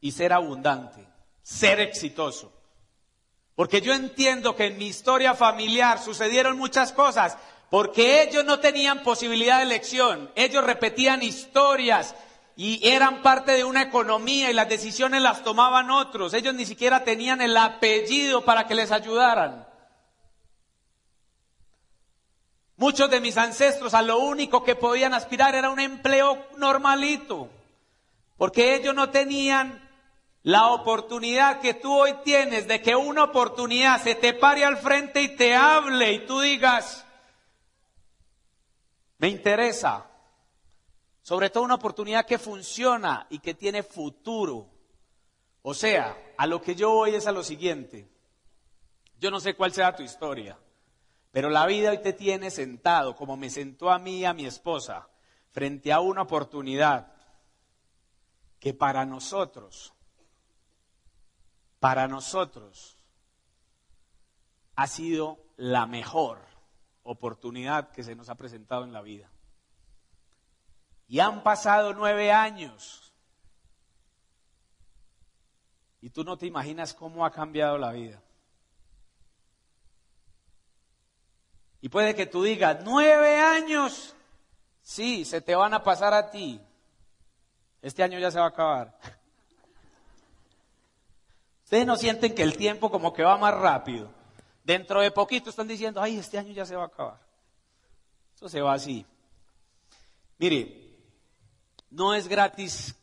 [0.00, 1.06] y ser abundante,
[1.42, 2.52] ser exitoso.
[3.54, 7.36] Porque yo entiendo que en mi historia familiar sucedieron muchas cosas,
[7.74, 12.14] porque ellos no tenían posibilidad de elección, ellos repetían historias
[12.54, 16.34] y eran parte de una economía y las decisiones las tomaban otros.
[16.34, 19.66] Ellos ni siquiera tenían el apellido para que les ayudaran.
[22.76, 27.48] Muchos de mis ancestros a lo único que podían aspirar era un empleo normalito,
[28.36, 29.82] porque ellos no tenían
[30.44, 35.22] la oportunidad que tú hoy tienes de que una oportunidad se te pare al frente
[35.22, 37.03] y te hable y tú digas,
[39.18, 40.10] me interesa,
[41.22, 44.68] sobre todo una oportunidad que funciona y que tiene futuro.
[45.62, 48.08] O sea, a lo que yo voy es a lo siguiente.
[49.18, 50.58] Yo no sé cuál sea tu historia,
[51.30, 54.44] pero la vida hoy te tiene sentado, como me sentó a mí y a mi
[54.44, 55.08] esposa,
[55.50, 57.14] frente a una oportunidad
[58.58, 59.94] que para nosotros,
[61.78, 62.98] para nosotros,
[64.74, 66.53] ha sido la mejor
[67.04, 69.30] oportunidad que se nos ha presentado en la vida.
[71.06, 73.12] Y han pasado nueve años.
[76.00, 78.20] Y tú no te imaginas cómo ha cambiado la vida.
[81.80, 84.16] Y puede que tú digas, nueve años.
[84.82, 86.60] Sí, se te van a pasar a ti.
[87.82, 88.98] Este año ya se va a acabar.
[91.64, 94.10] Ustedes no sienten que el tiempo como que va más rápido.
[94.64, 97.20] Dentro de poquito están diciendo, ay, este año ya se va a acabar.
[98.34, 99.04] Eso se va así.
[100.38, 100.98] Mire,
[101.90, 102.96] no es gratis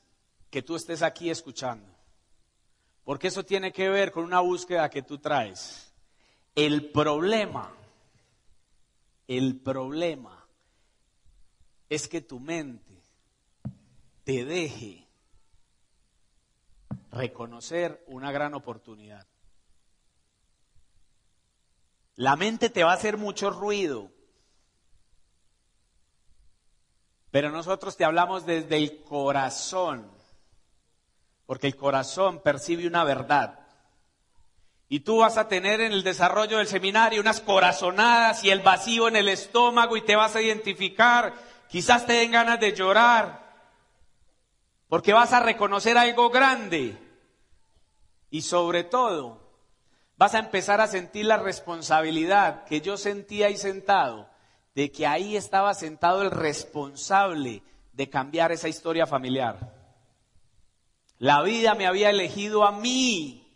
[0.50, 1.88] que tú estés aquí escuchando.
[3.04, 5.91] porque eso tiene que ver con una búsqueda que tú traes.
[6.56, 7.74] El problema,
[9.28, 10.45] el problema
[11.89, 13.02] es que tu mente
[14.24, 15.08] te deje
[17.12, 19.26] reconocer una gran oportunidad.
[22.21, 24.12] La mente te va a hacer mucho ruido,
[27.31, 30.07] pero nosotros te hablamos desde el corazón,
[31.47, 33.62] porque el corazón percibe una verdad.
[34.88, 39.07] Y tú vas a tener en el desarrollo del seminario unas corazonadas y el vacío
[39.07, 41.34] en el estómago y te vas a identificar.
[41.69, 43.51] Quizás te den ganas de llorar,
[44.88, 46.99] porque vas a reconocer algo grande.
[48.29, 49.41] Y sobre todo,
[50.21, 54.29] vas a empezar a sentir la responsabilidad que yo sentía ahí sentado,
[54.75, 59.73] de que ahí estaba sentado el responsable de cambiar esa historia familiar.
[61.17, 63.51] La vida me había elegido a mí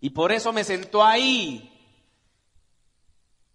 [0.00, 1.70] y por eso me sentó ahí.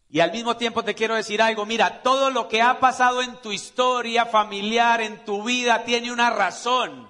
[0.09, 3.39] Y al mismo tiempo te quiero decir algo, mira, todo lo que ha pasado en
[3.39, 7.08] tu historia familiar, en tu vida, tiene una razón.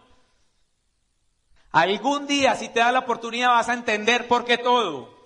[1.71, 5.17] Algún día, si te da la oportunidad, vas a entender por qué todo.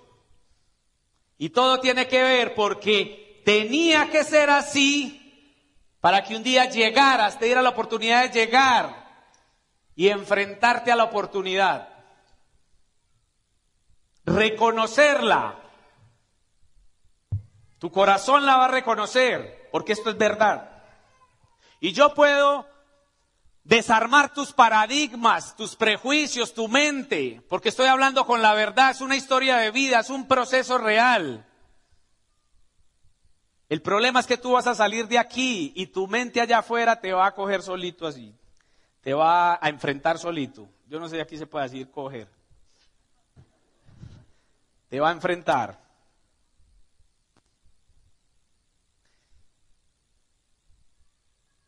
[1.38, 5.20] Y todo tiene que ver porque tenía que ser así
[6.00, 9.04] para que un día llegaras, te diera la oportunidad de llegar
[9.96, 11.88] y enfrentarte a la oportunidad.
[14.26, 15.60] Reconocerla.
[17.78, 20.82] Tu corazón la va a reconocer porque esto es verdad.
[21.80, 22.66] Y yo puedo
[23.64, 29.16] desarmar tus paradigmas, tus prejuicios, tu mente, porque estoy hablando con la verdad, es una
[29.16, 31.46] historia de vida, es un proceso real.
[33.70, 37.00] El problema es que tú vas a salir de aquí y tu mente allá afuera
[37.00, 38.34] te va a coger solito así,
[39.00, 40.68] te va a enfrentar solito.
[40.86, 42.28] Yo no sé si aquí se puede decir coger.
[44.90, 45.82] Te va a enfrentar.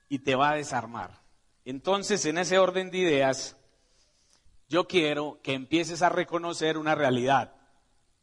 [0.09, 1.26] Y te va a desarmar.
[1.67, 3.57] Entonces, en ese orden de ideas,
[4.69, 7.57] yo quiero que empieces a reconocer una realidad.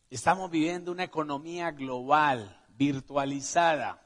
[0.09, 4.01] Estamos viviendo una economía global, virtualizada.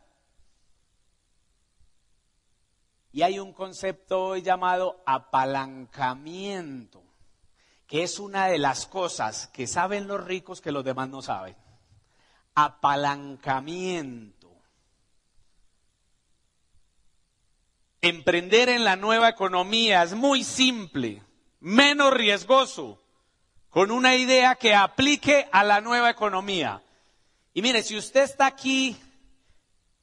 [3.11, 7.03] Y hay un concepto hoy llamado apalancamiento,
[7.85, 11.55] que es una de las cosas que saben los ricos que los demás no saben.
[12.55, 14.36] Apalancamiento.
[18.01, 21.23] Emprender en la nueva economía es muy simple,
[21.59, 23.01] menos riesgoso,
[23.69, 26.83] con una idea que aplique a la nueva economía.
[27.53, 28.95] Y mire, si usted está aquí,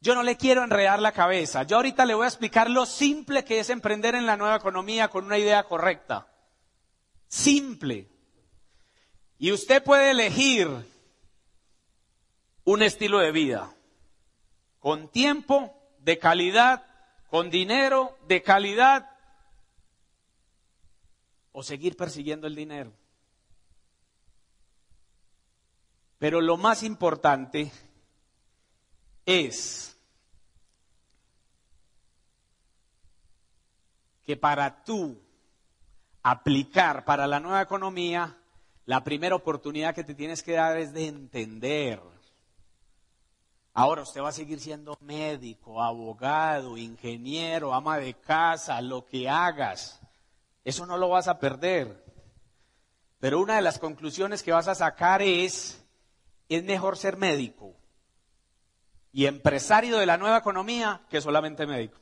[0.01, 1.63] yo no le quiero enredar la cabeza.
[1.63, 5.09] Yo ahorita le voy a explicar lo simple que es emprender en la nueva economía
[5.09, 6.27] con una idea correcta.
[7.29, 8.09] Simple.
[9.39, 10.69] Y usted puede elegir
[12.65, 13.73] un estilo de vida
[14.79, 16.85] con tiempo, de calidad
[17.35, 19.11] con dinero de calidad
[21.51, 22.93] o seguir persiguiendo el dinero.
[26.17, 27.73] Pero lo más importante
[29.27, 29.99] es
[34.23, 35.21] que para tú
[36.23, 38.39] aplicar para la nueva economía,
[38.87, 42.01] la primera oportunidad que te tienes que dar es de entender
[43.77, 50.01] Ahora usted va a seguir siendo médico, abogado, ingeniero, ama de casa, lo que hagas.
[50.65, 52.05] Eso no lo vas a perder.
[53.19, 55.85] Pero una de las conclusiones que vas a sacar es,
[56.49, 57.75] es mejor ser médico
[59.13, 61.99] y empresario de la nueva economía que solamente médico.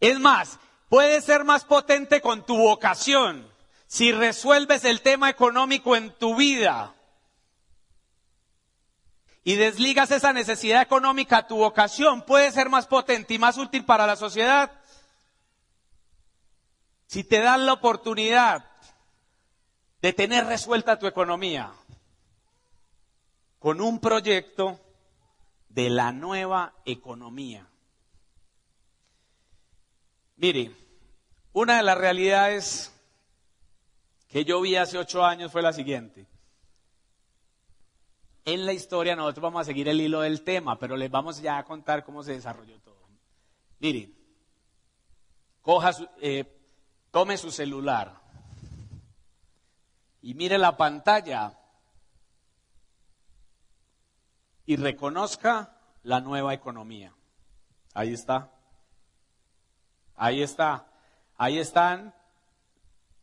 [0.00, 3.48] Es más, puedes ser más potente con tu vocación
[3.86, 6.94] si resuelves el tema económico en tu vida
[9.44, 14.06] y desligas esa necesidad económica tu vocación, puede ser más potente y más útil para
[14.06, 14.72] la sociedad.
[17.06, 18.66] Si te dan la oportunidad
[20.02, 21.72] de tener resuelta tu economía
[23.58, 24.78] con un proyecto
[25.68, 27.66] de la nueva economía.
[30.36, 30.70] Mire,
[31.52, 32.92] una de las realidades
[34.28, 36.27] que yo vi hace ocho años fue la siguiente
[38.52, 41.58] en la historia nosotros vamos a seguir el hilo del tema, pero les vamos ya
[41.58, 43.08] a contar cómo se desarrolló todo.
[43.78, 44.16] Miren,
[45.60, 45.90] coja
[46.20, 46.44] eh,
[47.10, 48.20] tome su celular
[50.22, 51.58] y mire la pantalla
[54.64, 57.14] y reconozca la nueva economía.
[57.92, 58.50] Ahí está.
[60.14, 60.86] Ahí está.
[61.36, 62.14] Ahí están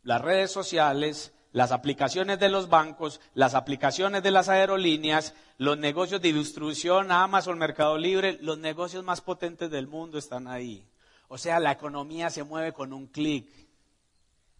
[0.03, 6.21] las redes sociales, las aplicaciones de los bancos, las aplicaciones de las aerolíneas, los negocios
[6.21, 10.85] de distribución, Amazon, Mercado Libre, los negocios más potentes del mundo están ahí.
[11.29, 13.47] O sea, la economía se mueve con un clic.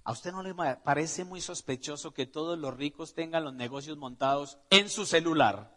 [0.06, 4.58] ¿A usted no le parece muy sospechoso que todos los ricos tengan los negocios montados
[4.70, 5.76] en su celular?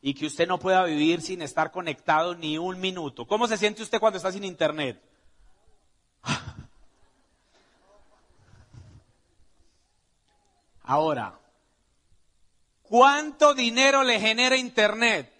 [0.00, 3.26] Y que usted no pueda vivir sin estar conectado ni un minuto.
[3.26, 5.02] ¿Cómo se siente usted cuando está sin internet?
[10.88, 11.38] Ahora,
[12.80, 15.30] ¿cuánto dinero le genera Internet?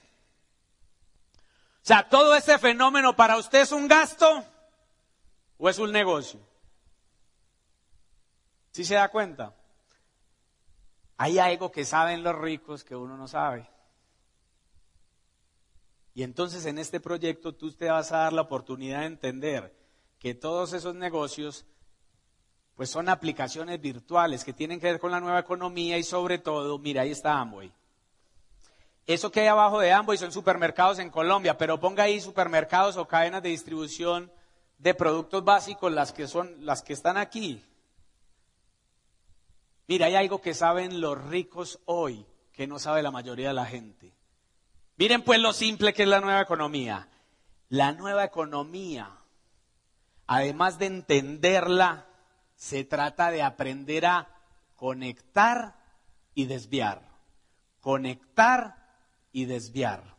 [1.83, 4.45] O sea, ¿todo ese fenómeno para usted es un gasto
[5.57, 6.39] o es un negocio?
[8.73, 9.55] ¿Sí se da cuenta?
[11.17, 13.71] Hay algo que saben los ricos que uno no sabe.
[16.13, 19.75] Y entonces en este proyecto tú te vas a dar la oportunidad de entender
[20.19, 21.65] que todos esos negocios
[22.79, 26.79] pues son aplicaciones virtuales que tienen que ver con la nueva economía y sobre todo,
[26.79, 27.72] mira, ahí está Amway.
[29.05, 33.09] Eso que hay abajo de Amway son supermercados en Colombia, pero ponga ahí supermercados o
[33.09, 34.31] cadenas de distribución
[34.79, 37.64] de productos básicos, las que son las que están aquí.
[39.89, 43.66] Mira, hay algo que saben los ricos hoy que no sabe la mayoría de la
[43.66, 44.14] gente.
[44.97, 47.09] Miren pues lo simple que es la nueva economía.
[47.70, 49.11] La nueva economía,
[50.29, 52.08] además de entenderla,
[52.59, 54.29] se trata de aprender a
[54.75, 55.77] conectar
[56.35, 57.09] y desviar.
[57.81, 58.75] Conectar
[59.33, 60.17] y desviar.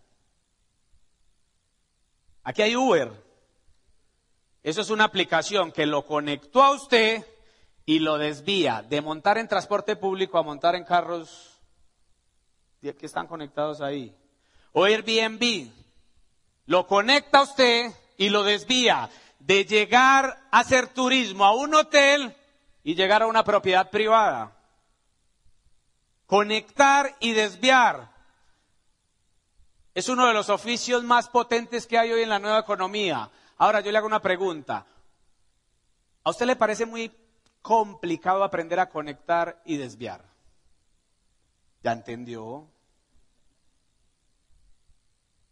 [2.44, 3.12] Aquí hay Uber.
[4.64, 7.26] Eso es una aplicación que lo conectó a usted
[7.86, 11.60] y lo desvía de montar en transporte público a montar en carros
[12.82, 14.16] que están conectados ahí.
[14.72, 15.70] O Airbnb
[16.68, 19.10] lo conecta a usted y lo desvía
[19.40, 22.36] de llegar a hacer turismo a un hotel
[22.84, 24.56] y llegar a una propiedad privada.
[26.26, 28.12] Conectar y desviar
[29.96, 33.30] es uno de los oficios más potentes que hay hoy en la nueva economía.
[33.58, 34.86] Ahora yo le hago una pregunta.
[36.24, 37.12] ¿A usted le parece muy
[37.62, 40.24] complicado aprender a conectar y desviar?
[41.84, 42.68] ¿Ya entendió?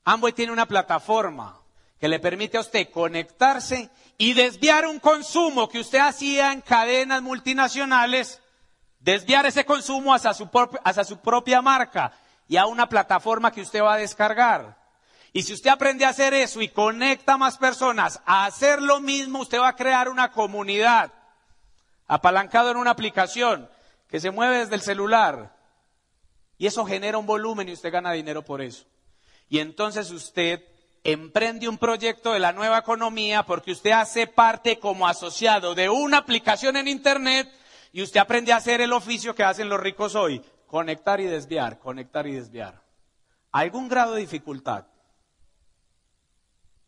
[0.05, 1.59] Amway tiene una plataforma
[1.99, 7.21] que le permite a usted conectarse y desviar un consumo que usted hacía en cadenas
[7.21, 8.41] multinacionales,
[8.99, 12.11] desviar ese consumo hacia su, propia marca
[12.47, 14.77] y a una plataforma que usted va a descargar.
[15.33, 18.99] Y si usted aprende a hacer eso y conecta a más personas a hacer lo
[18.99, 21.11] mismo, usted va a crear una comunidad
[22.07, 23.69] apalancado en una aplicación
[24.07, 25.55] que se mueve desde el celular.
[26.57, 28.85] Y eso genera un volumen y usted gana dinero por eso.
[29.49, 30.63] Y entonces usted
[31.07, 36.17] emprende un proyecto de la nueva economía porque usted hace parte como asociado de una
[36.17, 37.49] aplicación en Internet
[37.93, 41.79] y usted aprende a hacer el oficio que hacen los ricos hoy, conectar y desviar,
[41.79, 42.81] conectar y desviar.
[43.53, 44.85] ¿Algún grado de dificultad?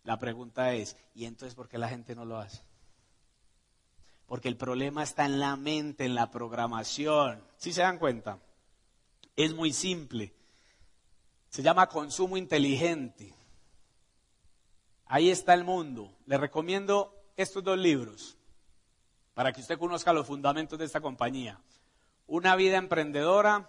[0.03, 2.61] La pregunta es, ¿y entonces por qué la gente no lo hace?
[4.26, 7.41] Porque el problema está en la mente, en la programación.
[7.55, 8.38] ¿Sí se dan cuenta?
[9.38, 10.34] Es muy simple.
[11.47, 13.39] Se llama consumo inteligente.
[15.10, 16.16] Ahí está el mundo.
[16.28, 18.38] Le recomiendo estos dos libros
[19.34, 21.60] para que usted conozca los fundamentos de esta compañía.
[22.28, 23.68] Una vida emprendedora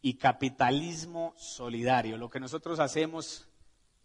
[0.00, 2.16] y capitalismo solidario.
[2.16, 3.48] Lo que nosotros hacemos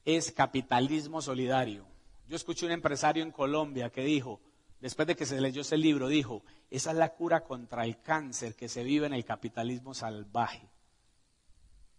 [0.04, 1.86] es capitalismo solidario.
[2.28, 4.42] Yo escuché un empresario en Colombia que dijo,
[4.82, 8.56] después de que se leyó ese libro, dijo, esa es la cura contra el cáncer
[8.56, 10.68] que se vive en el capitalismo salvaje.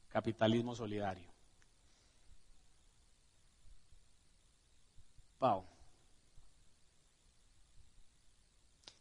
[0.09, 1.36] Capitalismo solidario.
[5.39, 5.65] Pau.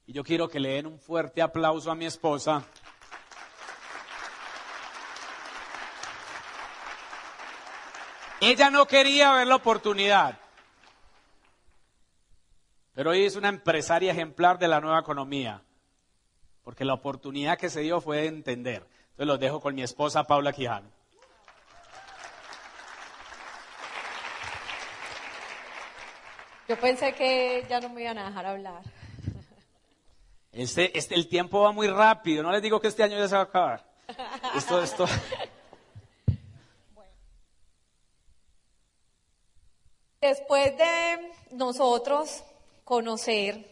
[0.07, 2.63] Y yo quiero que le den un fuerte aplauso a mi esposa.
[8.41, 10.37] Ella no quería ver la oportunidad,
[12.93, 15.63] pero hoy es una empresaria ejemplar de la nueva economía,
[16.63, 18.87] porque la oportunidad que se dio fue de entender.
[19.11, 20.89] Entonces los dejo con mi esposa Paula Quijano.
[26.67, 28.81] Yo pensé que ya no me iban a dejar hablar.
[30.51, 32.41] Este, este, el tiempo va muy rápido.
[32.41, 33.85] No les digo que este año ya se va a acabar.
[34.55, 35.05] Esto, esto.
[40.21, 42.43] Después de nosotros
[42.83, 43.63] conocer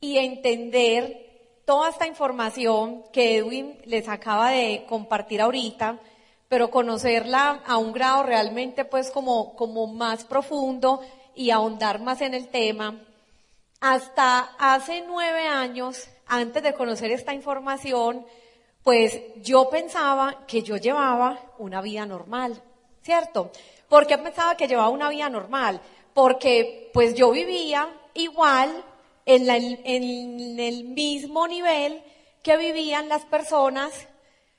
[0.00, 6.00] y entender toda esta información que Edwin les acaba de compartir ahorita,
[6.48, 11.00] pero conocerla a un grado realmente pues como, como más profundo
[11.34, 13.00] y ahondar más en el tema,
[13.80, 18.26] hasta hace nueve años, antes de conocer esta información,
[18.82, 22.62] pues yo pensaba que yo llevaba una vida normal,
[23.02, 23.50] ¿cierto?
[23.88, 25.80] ¿Por qué pensaba que llevaba una vida normal?
[26.14, 28.84] Porque pues yo vivía igual
[29.26, 32.02] en, en el mismo nivel
[32.42, 33.92] que vivían las personas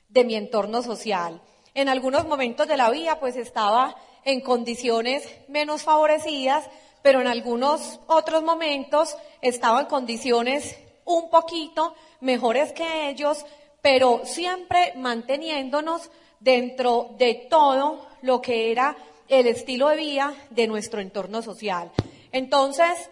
[0.08, 1.40] de mi entorno social.
[1.74, 6.68] En algunos momentos de la vida pues estaba en condiciones menos favorecidas,
[7.02, 13.44] pero en algunos otros momentos estaba en condiciones un poquito mejores que ellos,
[13.80, 16.10] pero siempre manteniéndonos
[16.40, 18.96] dentro de todo lo que era
[19.28, 21.90] el estilo de vida de nuestro entorno social.
[22.32, 23.10] Entonces,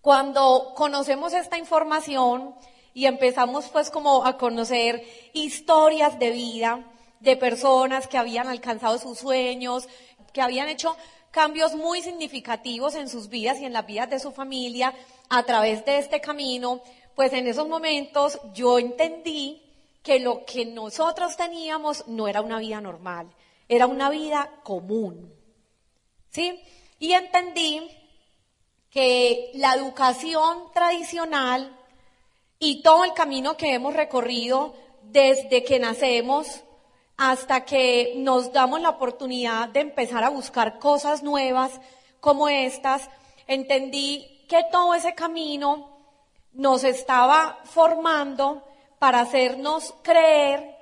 [0.00, 2.54] cuando conocemos esta información
[2.94, 6.84] y empezamos pues como a conocer historias de vida
[7.20, 9.88] de personas que habían alcanzado sus sueños,
[10.32, 10.96] que habían hecho
[11.30, 14.94] cambios muy significativos en sus vidas y en las vidas de su familia
[15.28, 16.82] a través de este camino,
[17.14, 19.62] pues en esos momentos yo entendí
[20.02, 23.30] que lo que nosotros teníamos no era una vida normal,
[23.68, 25.32] era una vida común.
[26.30, 26.60] ¿Sí?
[26.98, 27.88] Y entendí
[28.90, 31.76] que la educación tradicional
[32.58, 36.62] y todo el camino que hemos recorrido desde que nacemos
[37.22, 41.78] hasta que nos damos la oportunidad de empezar a buscar cosas nuevas
[42.18, 43.10] como estas,
[43.46, 45.98] entendí que todo ese camino
[46.54, 48.64] nos estaba formando
[48.98, 50.74] para hacernos creer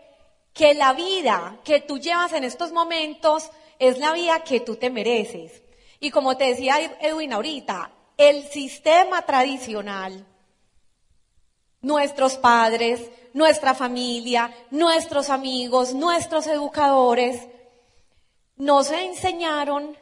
[0.52, 4.90] que la vida que tú llevas en estos momentos es la vida que tú te
[4.90, 5.60] mereces.
[5.98, 10.24] Y como te decía Edwin ahorita, el sistema tradicional,
[11.80, 17.46] nuestros padres, nuestra familia, nuestros amigos, nuestros educadores,
[18.56, 19.96] nos enseñaron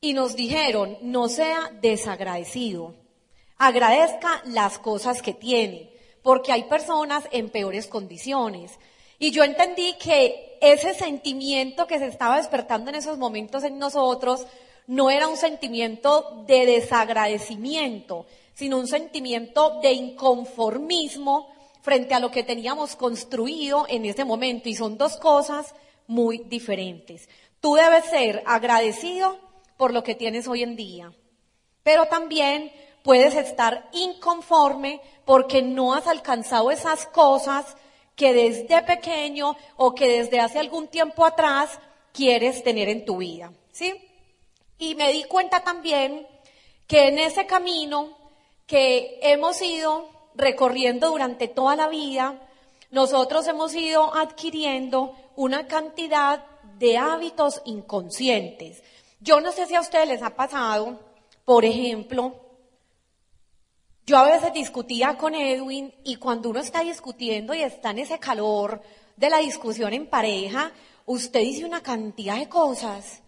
[0.00, 2.94] y nos dijeron, no sea desagradecido,
[3.56, 5.90] agradezca las cosas que tiene,
[6.22, 8.78] porque hay personas en peores condiciones.
[9.18, 14.46] Y yo entendí que ese sentimiento que se estaba despertando en esos momentos en nosotros
[14.86, 18.26] no era un sentimiento de desagradecimiento,
[18.58, 21.48] sino un sentimiento de inconformismo
[21.80, 24.68] frente a lo que teníamos construido en ese momento.
[24.68, 25.76] Y son dos cosas
[26.08, 27.28] muy diferentes.
[27.60, 29.38] Tú debes ser agradecido
[29.76, 31.12] por lo que tienes hoy en día,
[31.84, 32.72] pero también
[33.04, 37.76] puedes estar inconforme porque no has alcanzado esas cosas
[38.16, 41.78] que desde pequeño o que desde hace algún tiempo atrás
[42.12, 43.52] quieres tener en tu vida.
[43.70, 43.94] ¿Sí?
[44.78, 46.26] Y me di cuenta también
[46.88, 48.17] que en ese camino
[48.68, 52.38] que hemos ido recorriendo durante toda la vida,
[52.90, 56.44] nosotros hemos ido adquiriendo una cantidad
[56.78, 58.82] de hábitos inconscientes.
[59.20, 61.00] Yo no sé si a ustedes les ha pasado,
[61.46, 62.36] por ejemplo,
[64.06, 68.18] yo a veces discutía con Edwin y cuando uno está discutiendo y está en ese
[68.18, 68.82] calor
[69.16, 70.72] de la discusión en pareja,
[71.06, 73.22] usted dice una cantidad de cosas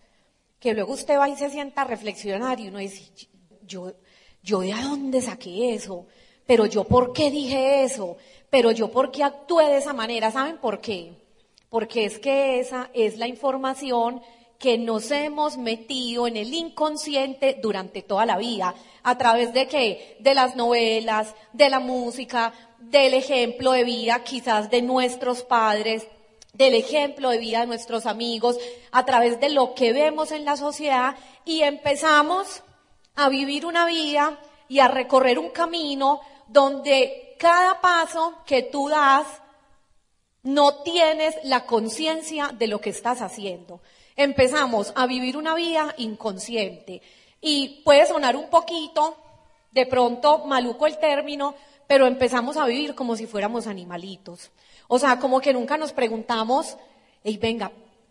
[0.59, 3.11] que luego usted va y se sienta a reflexionar y uno dice,
[3.63, 3.95] yo,
[4.43, 6.07] yo de dónde saqué eso,
[6.47, 8.17] pero yo por qué dije eso,
[8.49, 11.13] pero yo por qué actué de esa manera, ¿saben por qué?
[11.69, 14.21] Porque es que esa es la información
[14.59, 18.75] que nos hemos metido en el inconsciente durante toda la vida.
[19.03, 20.17] ¿A través de qué?
[20.21, 26.07] De las novelas, de la música, del ejemplo de vida quizás de nuestros padres,
[26.53, 28.59] del ejemplo de vida de nuestros amigos,
[28.93, 31.17] a través de lo que vemos en la sociedad
[31.47, 32.63] y empezamos
[33.25, 39.27] a vivir una vida y a recorrer un camino donde cada paso que tú das
[40.43, 43.81] no tienes la conciencia de lo que estás haciendo.
[44.17, 47.03] Empezamos a vivir una vida inconsciente
[47.41, 49.17] y puede sonar un poquito,
[49.71, 51.55] de pronto maluco el término,
[51.87, 54.51] pero empezamos a vivir como si fuéramos animalitos.
[54.89, 56.77] O sea, como que nunca nos preguntamos,
[57.23, 57.71] hey, venga,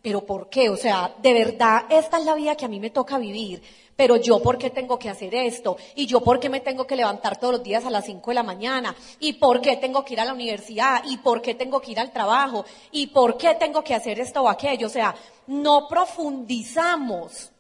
[0.10, 0.72] pero ¿por qué?
[0.72, 3.62] O sea, de verdad, esta es la vida que a mí me toca vivir.
[3.96, 6.96] Pero yo por qué tengo que hacer esto, y yo por qué me tengo que
[6.96, 10.14] levantar todos los días a las 5 de la mañana, y por qué tengo que
[10.14, 13.54] ir a la universidad, y por qué tengo que ir al trabajo, y por qué
[13.54, 14.88] tengo que hacer esto o aquello.
[14.88, 15.14] O sea,
[15.46, 17.52] no profundizamos,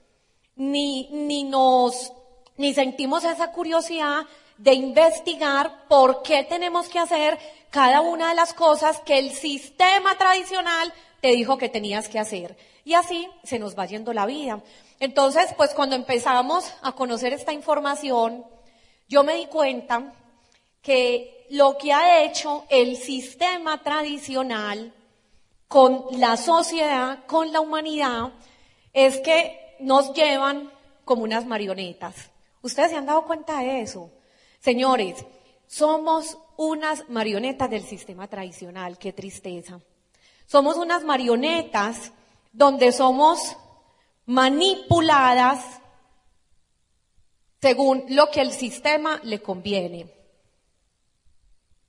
[0.56, 2.12] ni, ni nos,
[2.58, 4.26] ni sentimos esa curiosidad
[4.58, 7.38] de investigar por qué tenemos que hacer
[7.70, 10.92] cada una de las cosas que el sistema tradicional
[11.22, 12.58] te dijo que tenías que hacer.
[12.86, 14.62] Y así se nos va yendo la vida.
[15.00, 18.46] Entonces, pues cuando empezamos a conocer esta información,
[19.08, 20.14] yo me di cuenta
[20.82, 24.94] que lo que ha hecho el sistema tradicional
[25.68, 28.34] con la sociedad, con la humanidad,
[28.94, 30.72] es que nos llevan
[31.06, 32.32] como unas marionetas.
[32.62, 34.12] ¿Ustedes se han dado cuenta de eso?
[34.60, 35.26] Señores,
[35.68, 39.80] somos unas marionetas del sistema tradicional, qué tristeza.
[40.50, 42.12] Somos unas marionetas
[42.52, 43.56] donde somos
[44.26, 45.64] manipuladas
[47.62, 50.12] según lo que el sistema le conviene.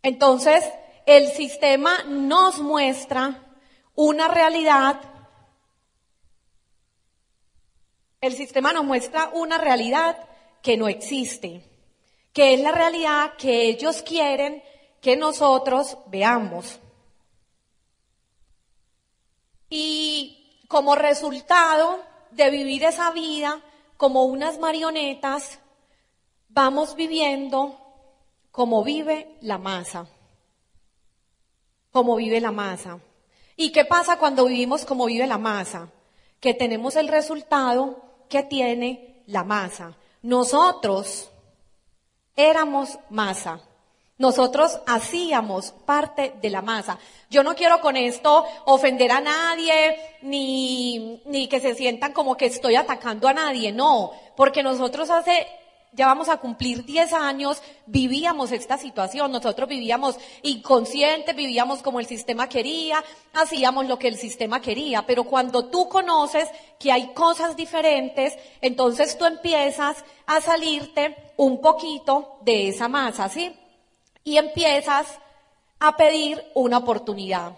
[0.03, 0.63] Entonces,
[1.07, 3.57] el sistema nos muestra
[3.95, 5.01] una realidad,
[8.21, 10.19] el sistema nos muestra una realidad
[10.61, 11.65] que no existe,
[12.35, 14.63] que es la realidad que ellos quieren
[15.01, 16.79] que nosotros veamos.
[19.71, 22.01] Y como resultado
[22.33, 23.61] de vivir esa vida
[23.97, 25.61] como unas marionetas,
[26.49, 27.77] vamos viviendo
[28.51, 30.07] como vive la masa.
[31.93, 32.99] Como vive la masa.
[33.57, 35.89] ¿Y qué pasa cuando vivimos como vive la masa?
[36.41, 39.97] Que tenemos el resultado que tiene la masa.
[40.23, 41.31] Nosotros
[42.37, 43.61] éramos masa.
[44.21, 46.99] Nosotros hacíamos parte de la masa.
[47.31, 52.45] Yo no quiero con esto ofender a nadie, ni, ni que se sientan como que
[52.45, 55.47] estoy atacando a nadie, no, porque nosotros hace
[55.93, 62.05] ya vamos a cumplir 10 años, vivíamos esta situación, nosotros vivíamos inconscientes, vivíamos como el
[62.05, 63.03] sistema quería,
[63.33, 66.47] hacíamos lo que el sistema quería, pero cuando tú conoces
[66.79, 73.57] que hay cosas diferentes, entonces tú empiezas a salirte un poquito de esa masa, ¿sí?
[74.25, 75.19] Y empiezas
[75.79, 77.57] a pedir una oportunidad.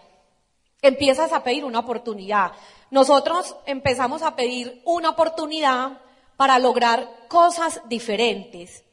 [0.81, 2.53] Empiezas a pedir una oportunidad.
[2.91, 6.01] Nosotros empezamos a pedir una oportunidad
[6.37, 8.85] para lograr cosas diferentes.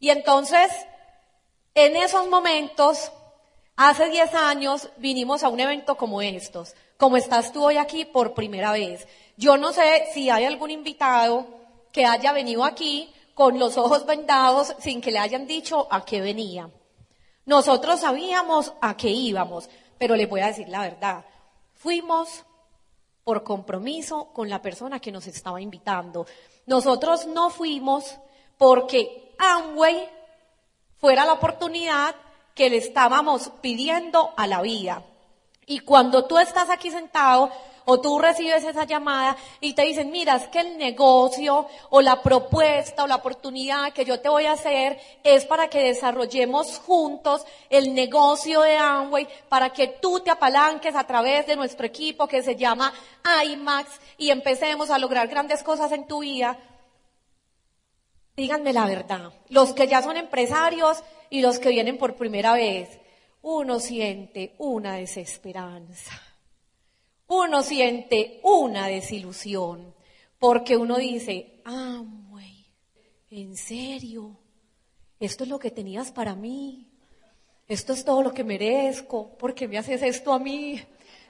[0.00, 0.70] Y entonces,
[1.74, 3.12] en esos momentos,
[3.76, 8.34] hace 10 años, vinimos a un evento como estos, como estás tú hoy aquí por
[8.34, 9.06] primera vez.
[9.36, 11.46] Yo no sé si hay algún invitado
[11.92, 16.20] que haya venido aquí con los ojos vendados sin que le hayan dicho a qué
[16.20, 16.70] venía.
[17.48, 21.24] Nosotros sabíamos a qué íbamos, pero le voy a decir la verdad.
[21.72, 22.44] Fuimos
[23.24, 26.26] por compromiso con la persona que nos estaba invitando.
[26.66, 28.18] Nosotros no fuimos
[28.58, 30.10] porque Amway
[30.98, 32.14] fuera la oportunidad
[32.54, 35.02] que le estábamos pidiendo a la vida.
[35.64, 37.50] Y cuando tú estás aquí sentado
[37.90, 42.20] o tú recibes esa llamada y te dicen, mira, es que el negocio o la
[42.20, 47.46] propuesta o la oportunidad que yo te voy a hacer es para que desarrollemos juntos
[47.70, 52.42] el negocio de Amway, para que tú te apalanques a través de nuestro equipo que
[52.42, 52.92] se llama
[53.46, 56.58] IMAX y empecemos a lograr grandes cosas en tu vida.
[58.36, 63.00] Díganme la verdad, los que ya son empresarios y los que vienen por primera vez,
[63.40, 66.27] uno siente una desesperanza
[67.28, 69.94] uno siente una desilusión,
[70.38, 72.66] porque uno dice, ah, güey,
[73.30, 74.36] ¿en serio?
[75.20, 76.88] ¿Esto es lo que tenías para mí?
[77.66, 79.36] ¿Esto es todo lo que merezco?
[79.36, 80.82] ¿Por qué me haces esto a mí?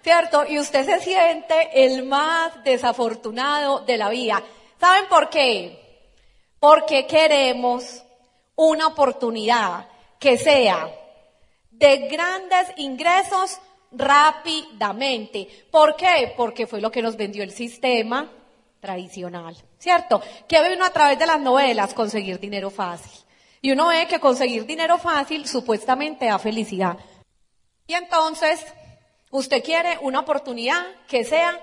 [0.02, 0.44] ¿Cierto?
[0.46, 4.42] Y usted se siente el más desafortunado de la vida.
[4.78, 6.06] ¿Saben por qué?
[6.60, 8.04] Porque queremos
[8.54, 9.88] una oportunidad
[10.20, 10.94] que sea
[11.70, 13.60] de grandes ingresos
[13.92, 15.48] rápidamente.
[15.70, 16.32] ¿Por qué?
[16.36, 18.30] Porque fue lo que nos vendió el sistema
[18.80, 20.22] tradicional, ¿cierto?
[20.46, 23.12] Que ve uno a través de las novelas conseguir dinero fácil.
[23.60, 26.96] Y uno ve que conseguir dinero fácil supuestamente da felicidad.
[27.86, 28.64] Y entonces,
[29.30, 31.58] usted quiere una oportunidad que sea,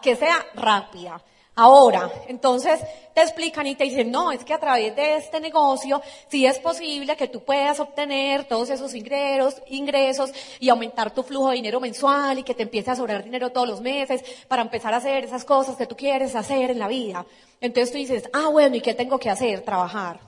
[0.00, 1.22] que sea rápida.
[1.54, 2.80] Ahora, entonces
[3.12, 6.58] te explican y te dicen, no, es que a través de este negocio sí es
[6.58, 11.78] posible que tú puedas obtener todos esos ingresos, ingresos y aumentar tu flujo de dinero
[11.78, 15.24] mensual y que te empiece a sobrar dinero todos los meses para empezar a hacer
[15.24, 17.26] esas cosas que tú quieres hacer en la vida.
[17.60, 19.60] Entonces tú dices, ah, bueno, ¿y qué tengo que hacer?
[19.60, 20.20] Trabajar.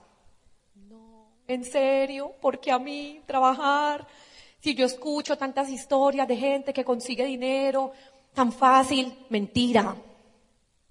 [0.74, 2.32] No, ¿en serio?
[2.38, 4.06] Porque a mí trabajar,
[4.60, 7.92] si yo escucho tantas historias de gente que consigue dinero
[8.34, 9.96] tan fácil, mentira.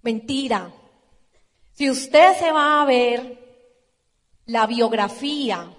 [0.03, 0.69] Mentira.
[1.71, 3.39] Si usted se va a ver
[4.45, 5.73] la biografía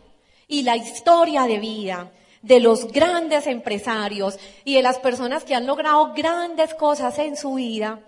[0.49, 2.11] y la historia de vida
[2.41, 7.55] de los grandes empresarios y de las personas que han logrado grandes cosas en su
[7.55, 8.01] vida,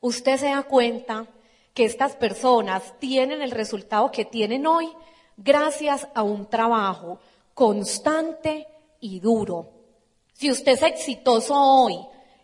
[0.00, 1.26] usted se da cuenta
[1.72, 4.88] que estas personas tienen el resultado que tienen hoy
[5.36, 7.20] gracias a un trabajo
[7.54, 8.66] constante
[8.98, 9.70] y duro.
[10.32, 11.96] Si usted es exitoso hoy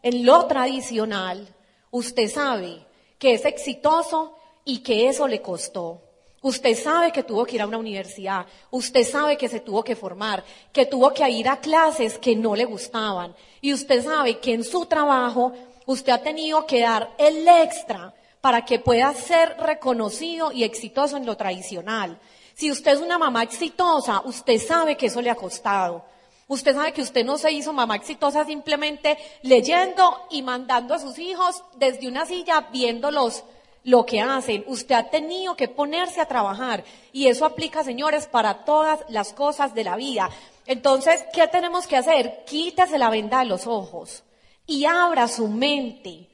[0.02, 1.52] en lo tradicional,
[1.90, 2.85] usted sabe
[3.18, 6.02] que es exitoso y que eso le costó.
[6.42, 9.96] Usted sabe que tuvo que ir a una universidad, usted sabe que se tuvo que
[9.96, 14.52] formar, que tuvo que ir a clases que no le gustaban y usted sabe que
[14.52, 15.52] en su trabajo
[15.86, 21.26] usted ha tenido que dar el extra para que pueda ser reconocido y exitoso en
[21.26, 22.18] lo tradicional.
[22.54, 26.04] Si usted es una mamá exitosa, usted sabe que eso le ha costado.
[26.48, 31.18] Usted sabe que usted no se hizo mamá exitosa simplemente leyendo y mandando a sus
[31.18, 33.44] hijos desde una silla viéndolos
[33.82, 34.64] lo que hacen.
[34.68, 39.74] Usted ha tenido que ponerse a trabajar y eso aplica, señores, para todas las cosas
[39.74, 40.30] de la vida.
[40.66, 42.44] Entonces, ¿qué tenemos que hacer?
[42.46, 44.22] Quítese la venda de los ojos
[44.66, 46.28] y abra su mente,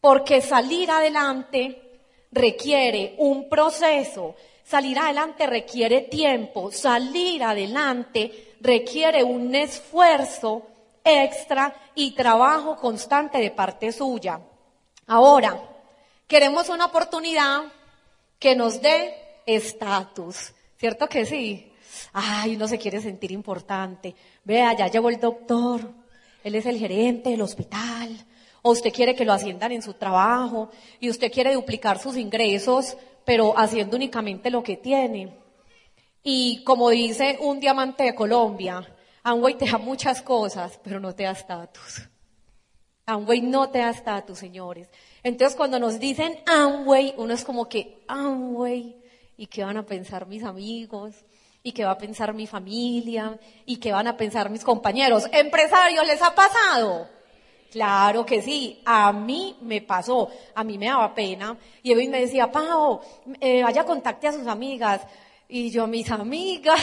[0.00, 2.00] porque salir adelante
[2.32, 10.66] requiere un proceso, salir adelante requiere tiempo, salir adelante requiere un esfuerzo
[11.04, 14.40] extra y trabajo constante de parte suya.
[15.06, 15.60] Ahora,
[16.26, 17.64] queremos una oportunidad
[18.38, 19.14] que nos dé
[19.46, 21.72] estatus, ¿cierto que sí?
[22.12, 24.14] Ay, uno se quiere sentir importante.
[24.44, 25.90] Vea, ya llegó el doctor,
[26.44, 28.24] él es el gerente del hospital,
[28.62, 32.96] o usted quiere que lo asciendan en su trabajo y usted quiere duplicar sus ingresos,
[33.24, 35.39] pero haciendo únicamente lo que tiene.
[36.22, 38.86] Y como dice un diamante de Colombia,
[39.22, 42.08] Amway te da muchas cosas, pero no te da estatus.
[43.06, 44.88] Amway no te da estatus, señores.
[45.22, 48.96] Entonces cuando nos dicen Amway, uno es como que Amway,
[49.36, 51.14] ¿y qué van a pensar mis amigos?
[51.62, 53.38] ¿Y qué va a pensar mi familia?
[53.66, 55.26] ¿Y qué van a pensar mis compañeros?
[55.32, 57.08] ¿Empresarios les ha pasado?
[57.70, 61.56] Claro que sí, a mí me pasó, a mí me daba pena.
[61.82, 63.00] Y Edwin me decía, Pau,
[63.40, 65.02] eh, vaya contacte a sus amigas.
[65.52, 66.80] Y yo, mis amigas,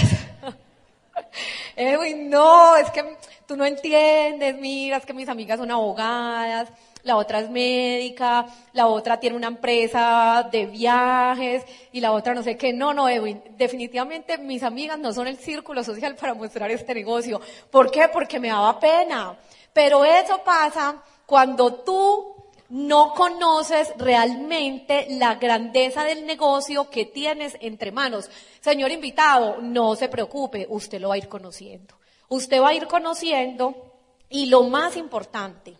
[1.77, 6.67] Edwin, no, es que tú no entiendes, mira, es que mis amigas son abogadas,
[7.03, 11.63] la otra es médica, la otra tiene una empresa de viajes
[11.93, 12.73] y la otra no sé qué.
[12.73, 17.39] No, no, Edwin, definitivamente mis amigas no son el círculo social para mostrar este negocio.
[17.71, 18.09] ¿Por qué?
[18.09, 19.37] Porque me daba pena.
[19.71, 22.36] Pero eso pasa cuando tú
[22.69, 28.29] no conoces realmente la grandeza del negocio que tienes entre manos.
[28.59, 31.95] Señor invitado, no se preocupe, usted lo va a ir conociendo.
[32.29, 33.93] Usted va a ir conociendo
[34.29, 35.75] y lo más importante,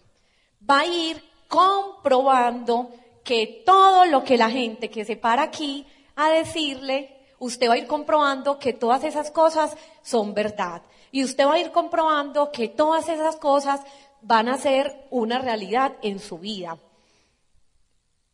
[0.70, 2.90] va a ir comprobando
[3.24, 5.86] que todo lo que la gente que se para aquí
[6.16, 10.82] a decirle, usted va a ir comprobando que todas esas cosas son verdad.
[11.12, 13.82] Y usted va a ir comprobando que todas esas cosas
[14.22, 16.78] van a ser una realidad en su vida.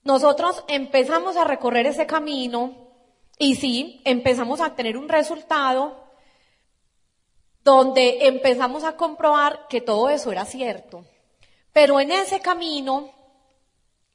[0.03, 2.75] Nosotros empezamos a recorrer ese camino
[3.38, 6.03] y sí, empezamos a tener un resultado
[7.63, 11.05] donde empezamos a comprobar que todo eso era cierto.
[11.71, 13.11] Pero en ese camino,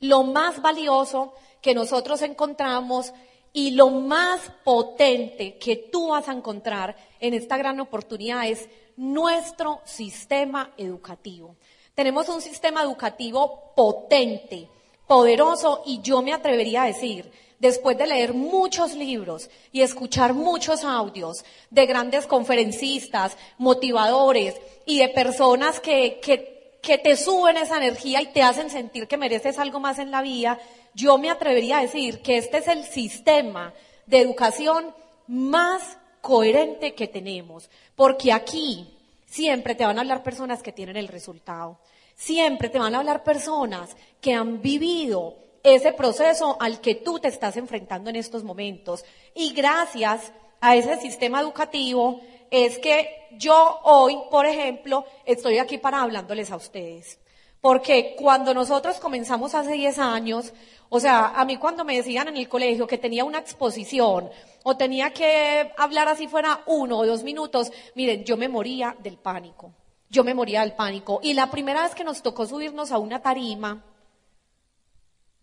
[0.00, 3.12] lo más valioso que nosotros encontramos
[3.52, 8.68] y lo más potente que tú vas a encontrar en esta gran oportunidad es
[8.98, 11.56] nuestro sistema educativo.
[11.94, 14.68] Tenemos un sistema educativo potente,
[15.06, 17.30] poderoso y yo me atrevería a decir,
[17.60, 25.08] después de leer muchos libros y escuchar muchos audios de grandes conferencistas, motivadores y de
[25.08, 29.78] personas que, que, que te suben esa energía y te hacen sentir que mereces algo
[29.78, 30.58] más en la vida,
[30.94, 33.72] yo me atrevería a decir que este es el sistema
[34.06, 34.92] de educación
[35.28, 38.86] más coherente que tenemos, porque aquí
[39.26, 41.78] siempre te van a hablar personas que tienen el resultado.
[42.14, 47.28] Siempre te van a hablar personas que han vivido ese proceso al que tú te
[47.28, 49.04] estás enfrentando en estos momentos.
[49.34, 56.02] Y gracias a ese sistema educativo es que yo hoy, por ejemplo, estoy aquí para
[56.02, 57.18] hablándoles a ustedes.
[57.60, 60.52] Porque cuando nosotros comenzamos hace 10 años,
[60.88, 64.30] o sea, a mí cuando me decían en el colegio que tenía una exposición
[64.68, 69.18] o tenía que hablar así fuera uno o dos minutos, miren, yo me moría del
[69.18, 69.72] pánico
[70.10, 71.20] yo me moría del pánico.
[71.22, 73.84] Y la primera vez que nos tocó subirnos a una tarima,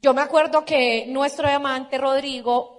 [0.01, 2.73] yo me acuerdo que nuestro diamante Rodrigo,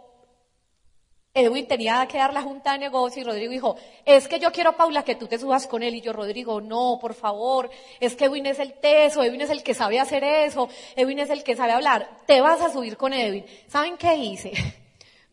[1.34, 4.74] Edwin tenía que dar la junta de negocio y Rodrigo dijo, es que yo quiero,
[4.76, 5.94] Paula, que tú te subas con él.
[5.94, 7.68] Y yo, Rodrigo, no, por favor,
[8.00, 11.30] es que Edwin es el teso, Edwin es el que sabe hacer eso, Edwin es
[11.30, 13.44] el que sabe hablar, te vas a subir con Edwin.
[13.68, 14.52] ¿Saben qué hice?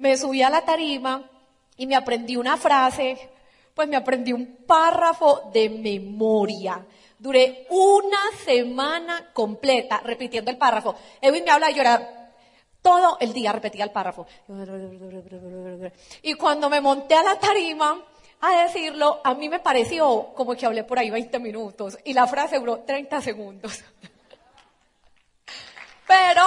[0.03, 1.23] Me subí a la tarima
[1.77, 3.29] y me aprendí una frase
[3.73, 6.85] pues me aprendí un párrafo de memoria.
[7.17, 10.93] Duré una semana completa repitiendo el párrafo.
[11.21, 12.33] Edwin me habla de llorar.
[12.81, 14.27] Todo el día repetía el párrafo.
[16.21, 18.03] Y cuando me monté a la tarima
[18.41, 22.27] a decirlo, a mí me pareció como que hablé por ahí 20 minutos y la
[22.27, 23.79] frase duró 30 segundos.
[26.05, 26.43] Pero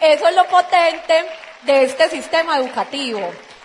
[0.00, 1.24] eso es lo potente
[1.66, 3.20] de este sistema educativo,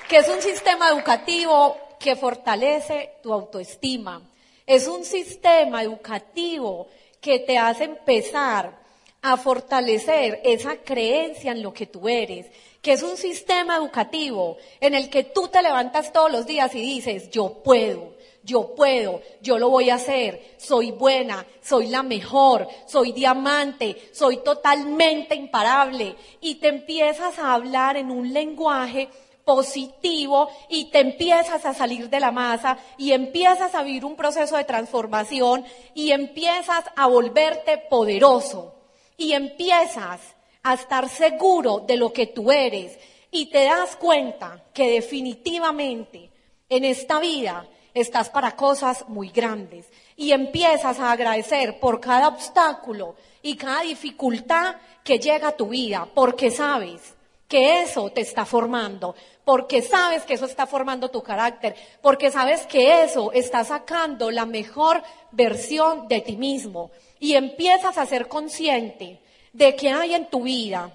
[0.09, 4.21] que es un sistema educativo que fortalece tu autoestima.
[4.65, 6.87] Es un sistema educativo
[7.19, 8.81] que te hace empezar
[9.21, 12.47] a fortalecer esa creencia en lo que tú eres,
[12.81, 16.81] que es un sistema educativo en el que tú te levantas todos los días y
[16.81, 18.11] dices, yo puedo,
[18.43, 24.37] yo puedo, yo lo voy a hacer, soy buena, soy la mejor, soy diamante, soy
[24.37, 26.15] totalmente imparable.
[26.39, 29.09] Y te empiezas a hablar en un lenguaje
[29.45, 34.57] positivo y te empiezas a salir de la masa y empiezas a vivir un proceso
[34.57, 38.75] de transformación y empiezas a volverte poderoso
[39.17, 40.21] y empiezas
[40.63, 42.97] a estar seguro de lo que tú eres
[43.31, 46.29] y te das cuenta que definitivamente
[46.69, 53.15] en esta vida estás para cosas muy grandes y empiezas a agradecer por cada obstáculo
[53.41, 57.15] y cada dificultad que llega a tu vida, porque sabes
[57.47, 59.13] que eso te está formando,
[59.43, 64.45] porque sabes que eso está formando tu carácter, porque sabes que eso está sacando la
[64.45, 69.19] mejor versión de ti mismo y empiezas a ser consciente
[69.51, 70.93] de que hay en tu vida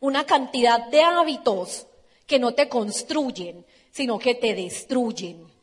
[0.00, 1.86] una cantidad de hábitos
[2.26, 5.55] que no te construyen, sino que te destruyen.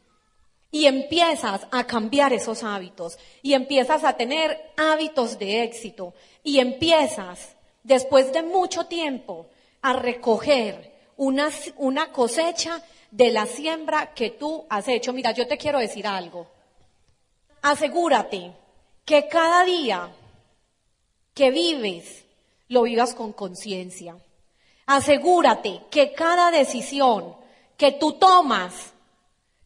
[0.74, 7.55] Y empiezas a cambiar esos hábitos y empiezas a tener hábitos de éxito y empiezas,
[7.84, 9.45] después de mucho tiempo,
[9.84, 15.13] a recoger una, una cosecha de la siembra que tú has hecho.
[15.13, 16.47] Mira, yo te quiero decir algo.
[17.61, 18.51] Asegúrate
[19.05, 20.09] que cada día
[21.36, 22.26] que vives,
[22.67, 24.17] lo vivas con conciencia.
[24.86, 27.36] Asegúrate que cada decisión
[27.78, 28.93] que tú tomas,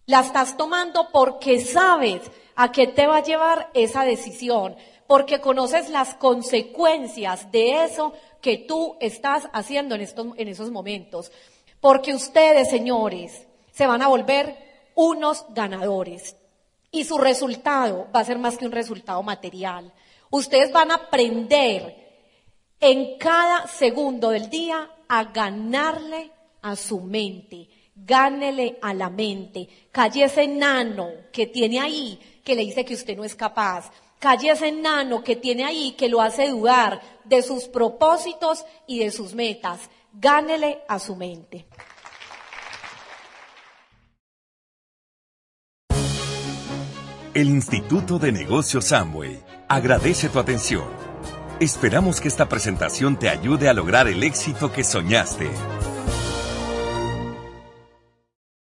[0.07, 2.21] la estás tomando porque sabes
[2.55, 8.57] a qué te va a llevar esa decisión, porque conoces las consecuencias de eso que
[8.57, 11.31] tú estás haciendo en, estos, en esos momentos.
[11.81, 14.57] Porque ustedes, señores, se van a volver
[14.95, 16.37] unos ganadores.
[16.89, 19.93] Y su resultado va a ser más que un resultado material.
[20.29, 22.07] Ustedes van a aprender
[22.79, 26.31] en cada segundo del día a ganarle
[26.61, 27.69] a su mente.
[28.05, 29.67] Gánele a la mente.
[29.91, 33.91] Calle ese nano que tiene ahí que le dice que usted no es capaz.
[34.19, 39.11] Calle ese nano que tiene ahí que lo hace dudar de sus propósitos y de
[39.11, 39.89] sus metas.
[40.13, 41.67] Gánele a su mente.
[47.33, 50.85] El Instituto de Negocios Samway agradece tu atención.
[51.59, 55.49] Esperamos que esta presentación te ayude a lograr el éxito que soñaste.